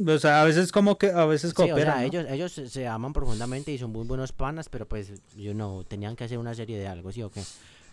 [0.06, 1.94] O sea, a veces como que, a veces Sí, o cooperan.
[1.94, 2.02] sea, ¿no?
[2.06, 6.16] ellos, ellos se- aman profundamente y son muy buenos panas, pero pues, yo no, tenían
[6.16, 7.42] que hacer una serie de algo, ¿sí o qué?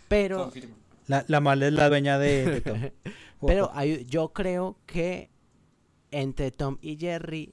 [0.08, 0.74] Pero, Confirmo.
[1.06, 2.78] La, la mala es la dueña de, de Tom.
[3.46, 5.28] pero hay, yo creo que
[6.10, 7.52] entre Tom y Jerry,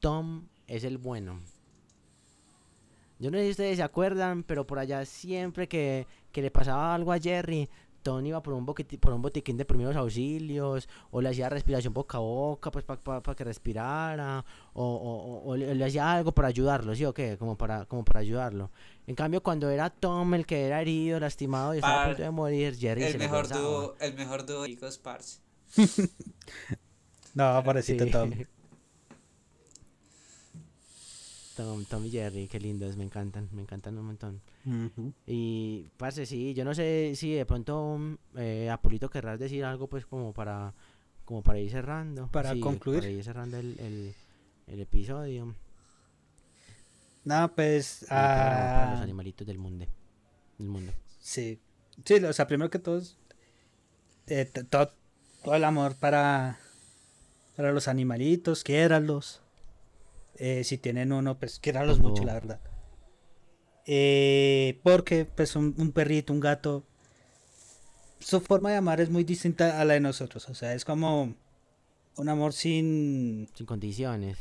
[0.00, 1.40] Tom es el bueno.
[3.20, 6.94] Yo no sé si ustedes se acuerdan, pero por allá siempre que, que le pasaba
[6.94, 7.68] algo a Jerry,
[8.02, 11.92] Tom iba por un, boqueti- por un botiquín de primeros auxilios, o le hacía respiración
[11.92, 16.32] boca a boca, pues para que respirara, o, o- o- o le, le hacía algo
[16.32, 17.36] para ayudarlo, ¿sí o qué?
[17.38, 18.70] Como para, como para ayudarlo.
[19.06, 22.30] En cambio, cuando era Tom el que era herido, lastimado y estaba a punto de
[22.30, 25.40] morir, Jerry se El le mejor dúo, el mejor dúo de hijos parce.
[27.34, 28.10] No, parecito Sí.
[28.10, 28.30] Tom.
[31.58, 34.40] Tom, Tom y Jerry, qué lindos, me encantan, me encantan un montón.
[35.26, 37.98] Y, parce, sí, yo no sé si de pronto,
[38.36, 40.72] eh, Apolito, querrás decir algo, pues, como para,
[41.24, 42.28] como para ir cerrando.
[42.28, 43.00] Para Sí, concluir.
[43.00, 44.14] Para ir cerrando el, el,
[44.68, 45.52] el episodio.
[47.24, 48.06] No, pues.
[48.08, 49.84] Para- los ah, animalitos del mundo.
[50.58, 50.92] Del mundo.
[51.20, 51.58] sí.
[52.04, 53.16] Sí, o sea, primero que todo, es,
[54.28, 54.92] eh, todo,
[55.42, 56.60] todo el amor para,
[57.56, 59.42] para los animalitos, quiéralos.
[60.38, 62.08] Eh, si tienen uno, pues quiéralos Ojo.
[62.10, 62.60] mucho, la verdad.
[63.86, 66.84] Eh, porque, pues, un, un perrito, un gato,
[68.20, 70.48] su forma de amar es muy distinta a la de nosotros.
[70.48, 71.34] O sea, es como
[72.16, 74.38] un amor sin, Sin condiciones.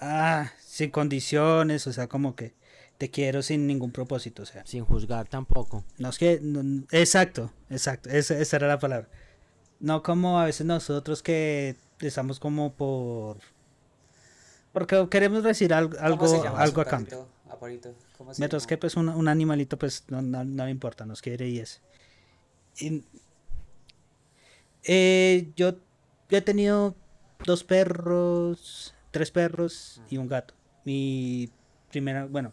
[0.00, 2.54] ah, sin condiciones, o sea, como que
[2.98, 4.64] te quiero sin ningún propósito, o sea.
[4.66, 5.84] Sin juzgar tampoco.
[5.98, 6.40] No es que.
[6.42, 8.08] no- exacto, exacto.
[8.08, 9.08] Esa, esa era la palabra.
[9.80, 13.38] No como a veces nosotros que estamos como por.
[14.76, 16.26] Porque queremos decir al- ¿Cómo algo,
[16.58, 17.26] algo su a cambio.
[18.18, 18.68] ¿Cómo se Mientras llama?
[18.68, 21.80] que pues un, un animalito pues no, no, no le importa, nos quiere y es.
[22.78, 23.02] Y-
[24.84, 25.72] eh, yo,
[26.28, 26.94] yo he tenido
[27.44, 30.52] dos perros, tres perros y un gato.
[30.84, 31.50] Y
[31.90, 32.52] primera, bueno,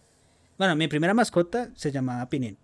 [0.57, 2.57] bueno, mi primera mascota se llamaba Pinin.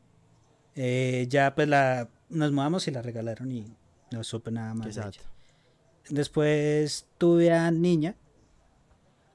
[0.76, 3.76] Eh, ya pues la nos mudamos y la regalaron y
[4.12, 4.86] no supe nada más.
[4.86, 5.07] de ella.
[5.10, 5.30] Exacto.
[6.10, 8.16] Después tuve a niña.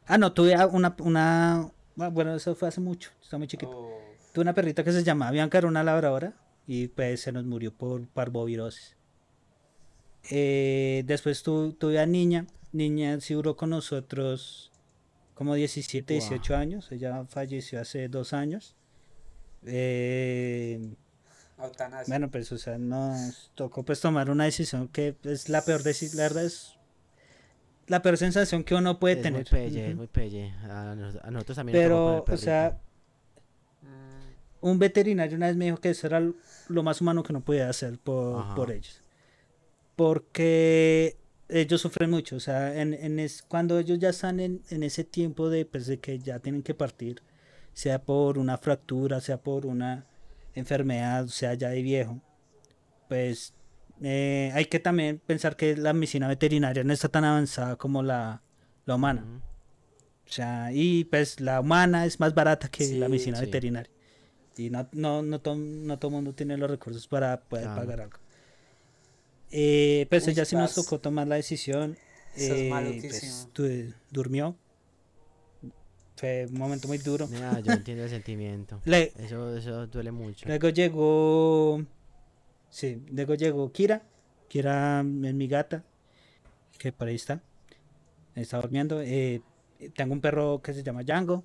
[0.06, 3.70] Ah, no, tuve una, una, ah, bueno, eso fue hace mucho, está muy chiquito.
[3.72, 3.98] Oh,
[4.32, 6.34] Tuve una perrita que se llamaba Bianca, era una labradora
[6.66, 8.96] y pues se nos murió por parvovirosis.
[10.30, 14.72] Eh, después tu- tuve a niña, niña sí duró con nosotros
[15.34, 16.28] como 17, Guau.
[16.30, 18.74] 18 años, ella falleció hace dos años.
[19.66, 20.94] Eh,
[21.58, 22.12] eutanasia.
[22.12, 26.18] bueno, pues, o sea, nos tocó pues tomar una decisión que es la peor decisión,
[26.18, 26.73] la verdad es
[27.86, 29.40] la peor sensación que uno puede Es tener.
[29.42, 30.50] muy pelle, es muy pelle.
[30.68, 32.78] A, nos- a nosotros también Pero, o sea.
[33.82, 36.20] Mm, un veterinario una vez me dijo que eso era
[36.68, 39.00] lo más humano que uno podía hacer por, por ellos.
[39.96, 41.16] Porque
[41.48, 45.04] ellos sufren mucho, o sea, en, en es, cuando ellos ya están en, en ese
[45.04, 47.22] tiempo de, pues, de que ya tienen que partir,
[47.74, 50.06] sea por una fractura, sea por una
[50.54, 52.20] enfermedad, sea ya de viejo,
[53.08, 53.52] pues
[54.02, 58.42] eh, hay que también pensar que la medicina veterinaria no está tan avanzada como la,
[58.86, 59.22] la humana.
[59.22, 59.36] Ujú.
[60.26, 63.44] O sea, y pues la humana es más barata que la Sí, medicina sí.
[63.46, 63.90] veterinaria.
[64.56, 67.80] Y no, no, no, to- no todo el mundo tiene los recursos para poder Claro.
[67.82, 68.18] pagar algo.
[69.50, 71.96] Eh, pues Uy, ella sí nos tocó tomar la decisión.
[72.36, 73.10] Eso es eh, maluquísimo.
[73.10, 74.56] pues, tu- durmió.
[76.16, 77.26] Fue un momento muy duro.
[77.28, 78.80] Mira, yo entiendo el sentimiento.
[78.84, 80.46] Le- Eso, eso duele mucho.
[80.48, 81.84] luego llegó.
[82.74, 84.02] Sí, luego llegó Kira.
[84.48, 85.84] Kira es mi gata.
[86.76, 87.40] Que por ahí está.
[88.34, 89.00] Está durmiendo.
[89.00, 89.42] Eh,
[89.94, 91.44] tengo un perro que se llama Django.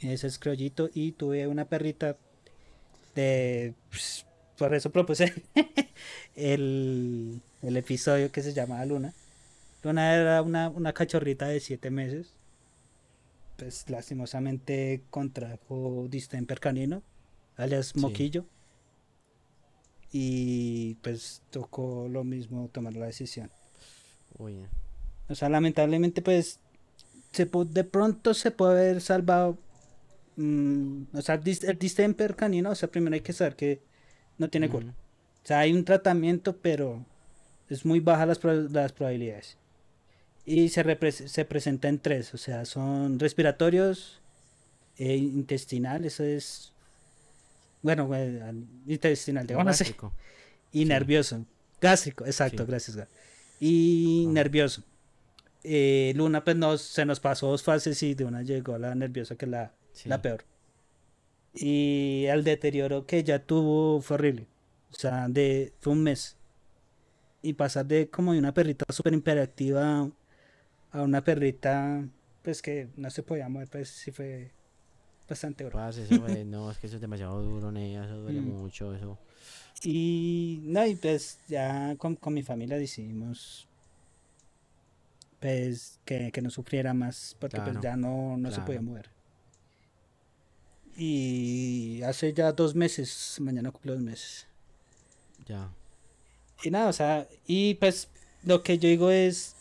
[0.00, 0.88] Ese es criollito.
[0.94, 2.16] Y tuve una perrita
[3.14, 3.74] de.
[3.90, 4.24] pues,
[4.56, 5.34] por eso propuse
[6.34, 9.12] el, el episodio que se llama Luna.
[9.82, 12.32] Luna era una, una cachorrita de 7 meses.
[13.58, 17.02] Pues lastimosamente contrajo distemper canino,
[17.58, 18.00] alias Sí.
[18.00, 18.46] moquillo.
[20.12, 23.50] Y pues tocó lo mismo tomar la decisión.
[24.38, 24.56] Uy,
[25.28, 26.58] O sea, lamentablemente, pues,
[27.32, 29.56] se de pronto se puede haber salvado.
[30.36, 33.82] mm, o sea, dis- el distemper canino, o sea, primero hay que saber que
[34.38, 34.86] no tiene cura.
[35.44, 37.04] O sea, hay un tratamiento, pero
[37.68, 39.56] es muy baja las, prob- las probabilidades.
[40.46, 44.20] Y se, se presenta en tres, o sea, son respiratorios,
[44.96, 46.72] e intestinal, eso es,
[47.82, 50.12] bueno, bueno, al- intestinal, digamos así, gástrico.
[50.72, 50.84] y sí.
[50.84, 51.44] nervioso,
[51.80, 52.68] gástrico, exacto, Sí.
[52.70, 53.08] gracias, Gar.
[53.60, 54.32] Y Ah.
[54.32, 54.82] nervioso.
[55.62, 59.36] Eh, Luna, pues nos, se nos pasó dos fases y de una llegó la nerviosa,
[59.36, 60.08] que es la, Sí.
[60.08, 60.44] la peor.
[61.54, 64.46] Y el deterioro que ya tuvo fue horrible.
[64.90, 66.36] O sea, de, fue un mes.
[67.42, 70.10] Y pasar de como de una perrita súper hiperactiva
[70.92, 72.04] a una perrita,
[72.42, 74.52] pues que no se podía mover, pues sí fue
[75.30, 75.80] bastante duro.
[75.88, 78.50] Eso no, es que eso es demasiado duro, Nea, eso duele Mm.
[78.62, 79.18] mucho, eso.
[79.82, 83.66] Y no, y pues ya con, con mi familia decidimos
[85.40, 89.08] pues que, que no sufriera más porque Claro, pues ya no, no se podía mover.
[90.96, 94.46] Y hace ya dos meses, mañana cumple dos meses.
[95.48, 95.70] Ya.
[96.62, 98.08] Y nada, o sea, y pues
[98.44, 99.54] lo que yo digo es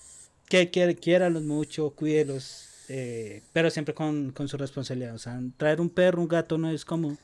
[0.50, 5.16] que quiera, quiéralos mucho, cuídelos, eh, pero siempre con, con su responsabilidad.
[5.16, 7.18] O sea, traer un perro, un gato no es como,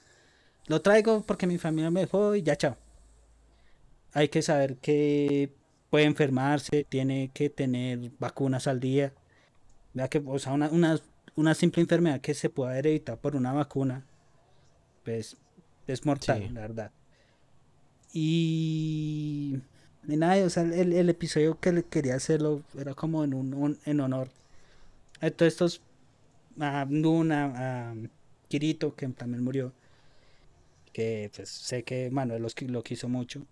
[0.67, 2.77] lo traigo porque mi familia me dejó y ya, chao.
[4.13, 5.51] Hay que saber que
[5.89, 9.13] puede enfermarse, tiene que tener vacunas al día.
[9.93, 10.99] Vea que, o sea, una, una,
[11.35, 14.05] una simple enfermedad que se puede haber evitado por una vacuna,
[15.03, 15.37] pues
[15.87, 16.49] es mortal, Sí.
[16.53, 16.91] la verdad.
[18.13, 19.59] Y,
[20.07, 23.53] y nada, o sea, el, el episodio que le quería hacerlo era como en un,
[23.53, 24.29] un- en honor
[25.21, 25.81] a todos estos,
[26.59, 27.95] a Luna, a
[28.47, 29.73] Kirito, que también murió,
[30.93, 33.45] que pues sé que Manuel los, lo quiso mucho.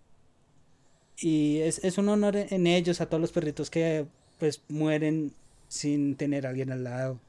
[1.18, 4.06] Y es, es un honor en ellos, a todos los perritos que
[4.38, 5.32] pues mueren
[5.68, 7.20] sin tener a alguien al lado.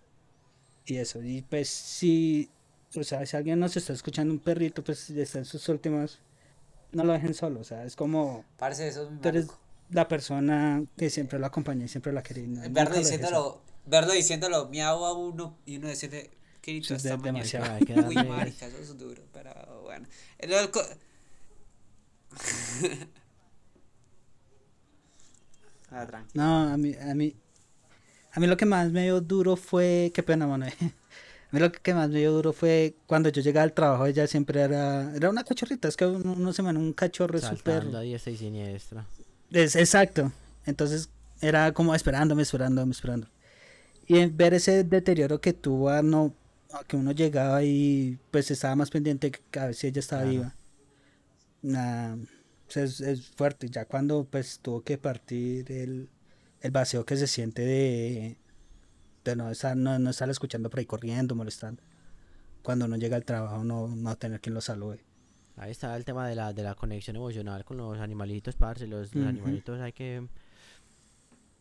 [0.85, 2.49] Y eso, y pues si,
[2.95, 6.19] o sea, si alguien nos está escuchando un perrito, pues está en sus últimas,
[6.91, 9.47] no lo dejen solo, o sea, es como Parce, eso es tú eres
[9.89, 12.43] la persona que siempre lo acompaña y siempre la quería.
[12.43, 16.31] y no- Verlo lo diciéndolo, verlo diciéndolo miau a uno y uno decirle,
[16.61, 17.37] Kirito, Eso es de- esta mañana".
[17.39, 17.73] demasiado.
[17.73, 20.07] Hay que Uy, darle- marica, eso es duro, pero bueno.
[20.39, 20.69] El- ah.
[26.33, 27.35] No, a mí, a mí,
[28.33, 30.65] a mí lo que más me dio duro fue, qué pena, mano.
[31.51, 34.27] A mí lo que más me dio duro fue cuando yo llegaba al trabajo, ella
[34.27, 37.85] siempre era, era una cachorrita, es que uno, uno se manda un cachorro súper...
[38.01, 39.05] Diestra y siniestra.
[39.51, 40.33] Es, exacto.
[40.65, 41.07] Entonces
[41.39, 43.27] era como esperándome, esperándome, esperando.
[44.07, 46.33] Y en ver ese deterioro que tuvo a no
[46.71, 50.23] a que uno llegaba y pues estaba más pendiente que a ver si ella estaba
[50.23, 50.53] viva.
[51.61, 52.17] Nah,
[52.75, 53.69] es, es fuerte.
[53.69, 56.09] Ya cuando pues tuvo que partir el,
[56.61, 58.37] el vacío que se siente de,
[59.23, 61.81] de no, estar, no, no estar escuchando por ahí corriendo, molestando.
[62.61, 65.03] Cuando uno llega al trabajo, no, no tener quien lo salude.
[65.57, 68.87] Ahí está el tema de la, de la conexión emocional con los animalitos, parce.
[68.87, 70.27] Los, animalitos hay que.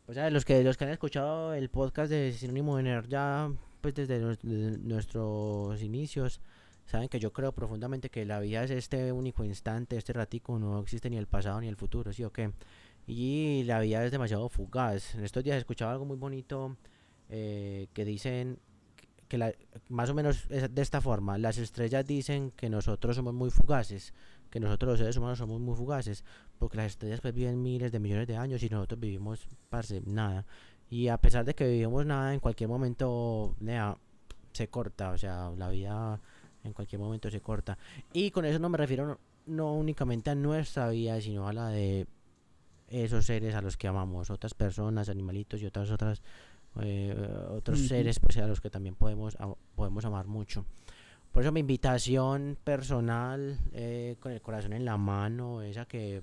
[0.06, 3.50] O sea, los que, los que han escuchado el podcast de Sinónimo de Nerd ya,
[3.80, 6.42] pues desde, desde nuestros inicios,
[6.84, 10.80] saben que yo creo profundamente que la vida es este único instante, este ratico, no
[10.80, 12.52] existe ni el pasado ni el futuro, ¿sí o qué?
[13.06, 15.14] Y la vida es demasiado fugaz.
[15.14, 16.76] En estos días escuchaba algo muy bonito
[17.30, 18.58] eh, que dicen
[19.28, 19.54] que la,
[19.88, 24.12] más o menos es de esta forma, las estrellas dicen que nosotros somos muy fugaces,
[24.50, 26.24] que nosotros los seres humanos somos muy fugaces,
[26.58, 30.44] porque las estrellas pues viven miles de millones de años y nosotros vivimos, parce, nada.
[30.90, 33.96] Y a pesar de que vivimos nada, en cualquier momento, nea,
[34.52, 36.20] se corta, o sea, la vida
[36.62, 37.76] en cualquier momento se corta.
[38.12, 41.68] Y con eso no me refiero no, no únicamente a nuestra vida, sino a la
[41.68, 42.06] de
[42.88, 46.22] esos seres a los que amamos, otras personas, animalitos y otras otras
[46.80, 47.14] eh,
[47.50, 50.64] otros seres pues a los que también podemos a- podemos amar mucho.
[51.32, 56.22] Por eso mi invitación personal eh, con el corazón en la mano es a que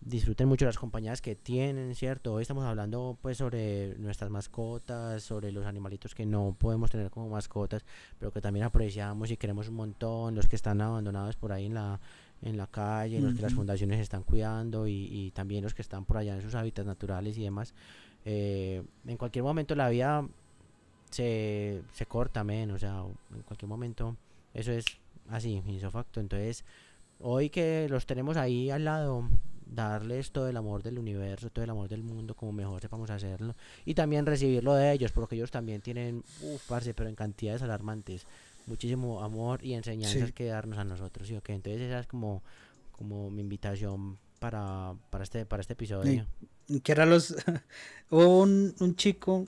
[0.00, 2.34] disfruten mucho las compañías que tienen, ¿cierto?
[2.34, 7.28] Hoy estamos hablando pues sobre nuestras mascotas, sobre los animalitos que no podemos tener como
[7.28, 7.84] mascotas,
[8.18, 11.74] pero que también apreciamos y queremos un montón, los que están abandonados por ahí en
[11.74, 12.00] la
[12.42, 16.06] en la calle, los que las fundaciones están cuidando y, y también los que están
[16.06, 17.74] por allá en sus hábitats naturales y demás.
[18.24, 20.26] Eh, en cualquier momento la vida
[21.10, 24.16] se, se corta, men, o sea, en cualquier momento
[24.54, 24.86] eso es
[25.28, 26.20] así, facto.
[26.20, 26.64] Entonces,
[27.20, 29.28] hoy que los tenemos ahí al lado,
[29.72, 33.54] darles todo el amor del universo, todo el amor del mundo, como mejor sepamos hacerlo,
[33.84, 38.26] y también recibirlo de ellos, porque ellos también tienen, uff, parce, pero en cantidades alarmantes,
[38.66, 40.32] muchísimo amor y enseñanzas Sí.
[40.32, 41.36] que darnos a nosotros, ¿sí?
[41.36, 41.54] o qué?
[41.54, 42.42] Entonces, esa es como,
[42.92, 46.26] como mi invitación para, para, este, para este episodio.
[46.82, 47.34] que era los
[48.10, 49.46] hubo un, un chico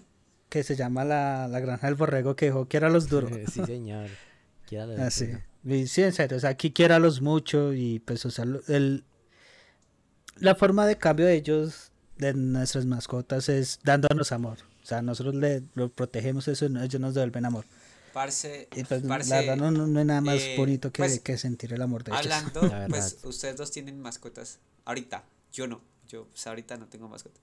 [0.48, 3.64] que se llama la, la granja del borrego que dijo que era los duros sí,
[3.64, 4.08] señor.
[4.66, 5.40] Quiera lo así duro.
[5.64, 9.04] y sí en serio o sea aquí los mucho y pues o sea el
[10.36, 15.34] la forma de cambio de ellos de nuestras mascotas es dándonos amor o sea nosotros
[15.34, 17.64] le lo protegemos eso y ellos nos devuelven amor
[18.12, 21.02] Parce, y pues parce, la verdad no, no, no hay nada más eh, bonito que,
[21.02, 22.60] pues, que sentir el amor de ellos Hablando,
[22.90, 24.58] pues ustedes dos tienen mascotas.
[24.84, 25.80] Ahorita, yo no.
[26.08, 27.40] Yo pues, ahorita no tengo mascotas.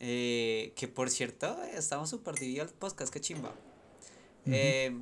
[0.00, 3.52] Eh, que por cierto, eh, estamos súper divididos el podcast, qué chimba.
[4.46, 4.96] Eh,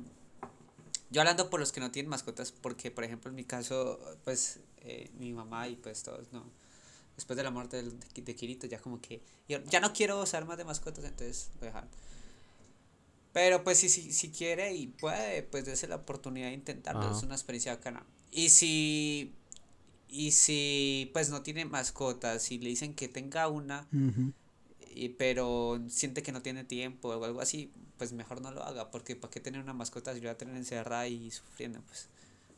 [1.09, 4.59] yo hablando por los que no tienen mascotas, porque por ejemplo en mi caso, pues
[4.81, 6.43] eh, mi mamá y pues todos, no.
[7.21, 10.57] Después de la muerte de, de Kirito, ya como que ya no quiero usar más
[10.57, 11.87] de mascotas, entonces lo dejaron.
[13.31, 17.15] Pero pues si, si, si quiere y puede, pues dése la oportunidad de intentarlo, Ajá.
[17.15, 18.03] es una experiencia bacana.
[18.31, 19.35] Y si,
[20.09, 23.87] y si pues no tiene mascotas, si le dicen que tenga una,
[24.89, 28.89] y, pero siente que no tiene tiempo o algo así, pues mejor no lo haga,
[28.89, 31.81] porque ¿para qué tener una mascota si lo va a tener encerrada y sufriendo?
[31.87, 32.09] Pues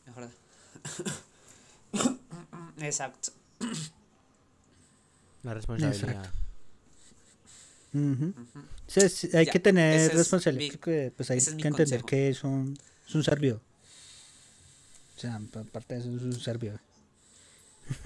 [0.06, 0.30] mejor.
[2.78, 3.30] Exacto.
[5.44, 6.30] La responsabilidad.
[8.88, 12.06] Sí, sí, hay Ya, que tener responsabilidad, mi- porque pues hay que entender consejo.
[12.06, 12.76] que es un,
[13.06, 13.60] es un servidor.
[15.16, 16.80] O sea, pa- aparte de eso es un servidor.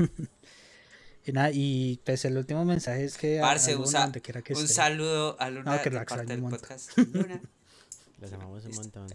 [1.26, 4.20] y nada, y pues el último mensaje es que Parce, a un, Luna, sa- donde
[4.20, 6.61] quiera que un esté, saludo a Luna No, que de la parte del un montón.
[6.61, 6.99] podcast.
[6.99, 7.41] Luna.
[8.20, 9.07] Los amamos un montón.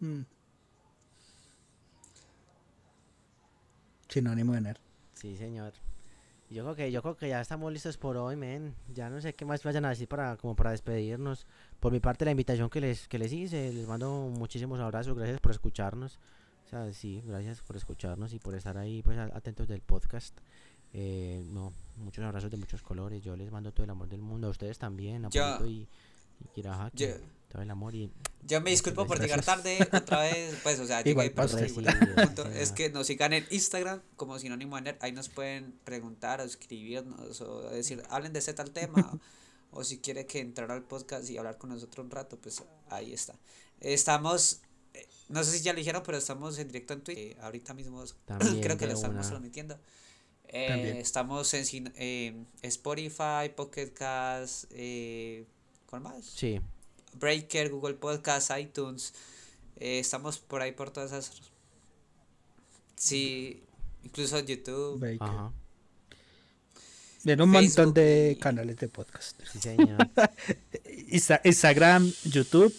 [0.00, 0.20] mm.
[4.08, 4.78] Sinónimo de nerd.
[5.14, 5.72] Sí, señor.
[6.52, 8.74] Yo creo que yo creo que ya estamos listos por hoy, men.
[8.92, 11.46] Ya no sé qué más vayan a decir para como para despedirnos.
[11.80, 15.40] Por mi parte la invitación que les que les hice, les mando muchísimos abrazos, gracias
[15.40, 16.18] por escucharnos.
[16.66, 20.38] O sea, sí, gracias por escucharnos y por estar ahí pues atentos del podcast.
[20.94, 23.22] Eh, no, muchos abrazos de muchos colores.
[23.22, 25.88] Yo les mando todo el amor del mundo a ustedes también, a Pablito y,
[26.40, 26.90] y Kiraja,
[27.52, 28.10] todo el amor y
[28.46, 31.68] Yo me disculpo por llegar tarde otra vez, pues, o sea, Igual llegué.
[31.68, 31.74] Sí,
[32.16, 32.44] Punto.
[32.44, 36.40] sí, Es que nos sigan en Instagram como sinónimo de nerd, ahí nos pueden preguntar
[36.40, 39.20] o escribirnos o decir, hablen de ese tal tema,
[39.70, 43.12] o si quiere que entrar al podcast y hablar con nosotros un rato, pues ahí
[43.12, 43.34] está.
[43.80, 44.62] Estamos,
[45.28, 48.02] no sé si ya lo dijeron, pero estamos en directo en Twitch, eh, ahorita mismo
[48.24, 49.78] También creo que lo estamos transmitiendo.
[50.48, 55.46] Eh, estamos en eh, Spotify, Pocket Cast, eh,
[55.86, 56.26] ¿cuál más?
[56.26, 56.60] Sí,
[57.14, 59.14] Breaker, Google Podcast, iTunes.
[59.76, 61.42] eh, estamos por ahí por todas esas.
[62.96, 63.62] Sí,
[64.04, 64.98] incluso YouTube.
[65.00, 65.28] Breaker.
[65.28, 65.52] ajá.
[67.24, 69.40] Ven un montón de y- canales de podcast.
[69.52, 69.96] Sí, señor.
[71.10, 72.74] Insta- Instagram, YouTube,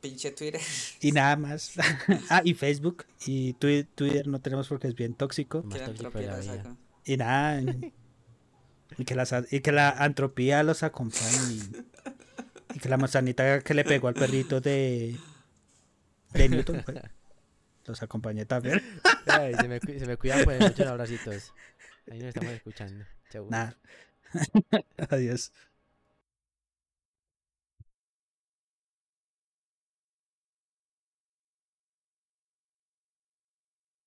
[0.00, 0.60] pinche Twitter.
[1.00, 1.72] Y nada más.
[2.28, 3.04] ah, y Facebook.
[3.24, 5.62] Y Twi- Twitter no tenemos porque es bien tóxico.
[5.64, 6.76] Más Que la tóxico la.
[7.04, 7.60] Y nada.
[7.60, 7.92] Y,
[8.98, 11.60] y que, las, y que la antropía los acompañe.
[12.76, 15.16] Y, que la manzanita que le pegó al perrito de,
[16.34, 17.00] de Newton fue,
[17.86, 18.82] los acompañe también.
[19.26, 21.52] Ay, se, me, cu- se me cuidan pues, muchos abracitos.
[22.10, 23.04] Ahí nos estamos escuchando.
[23.30, 23.48] Chau.
[23.50, 23.76] Nada.
[25.10, 25.52] Adiós.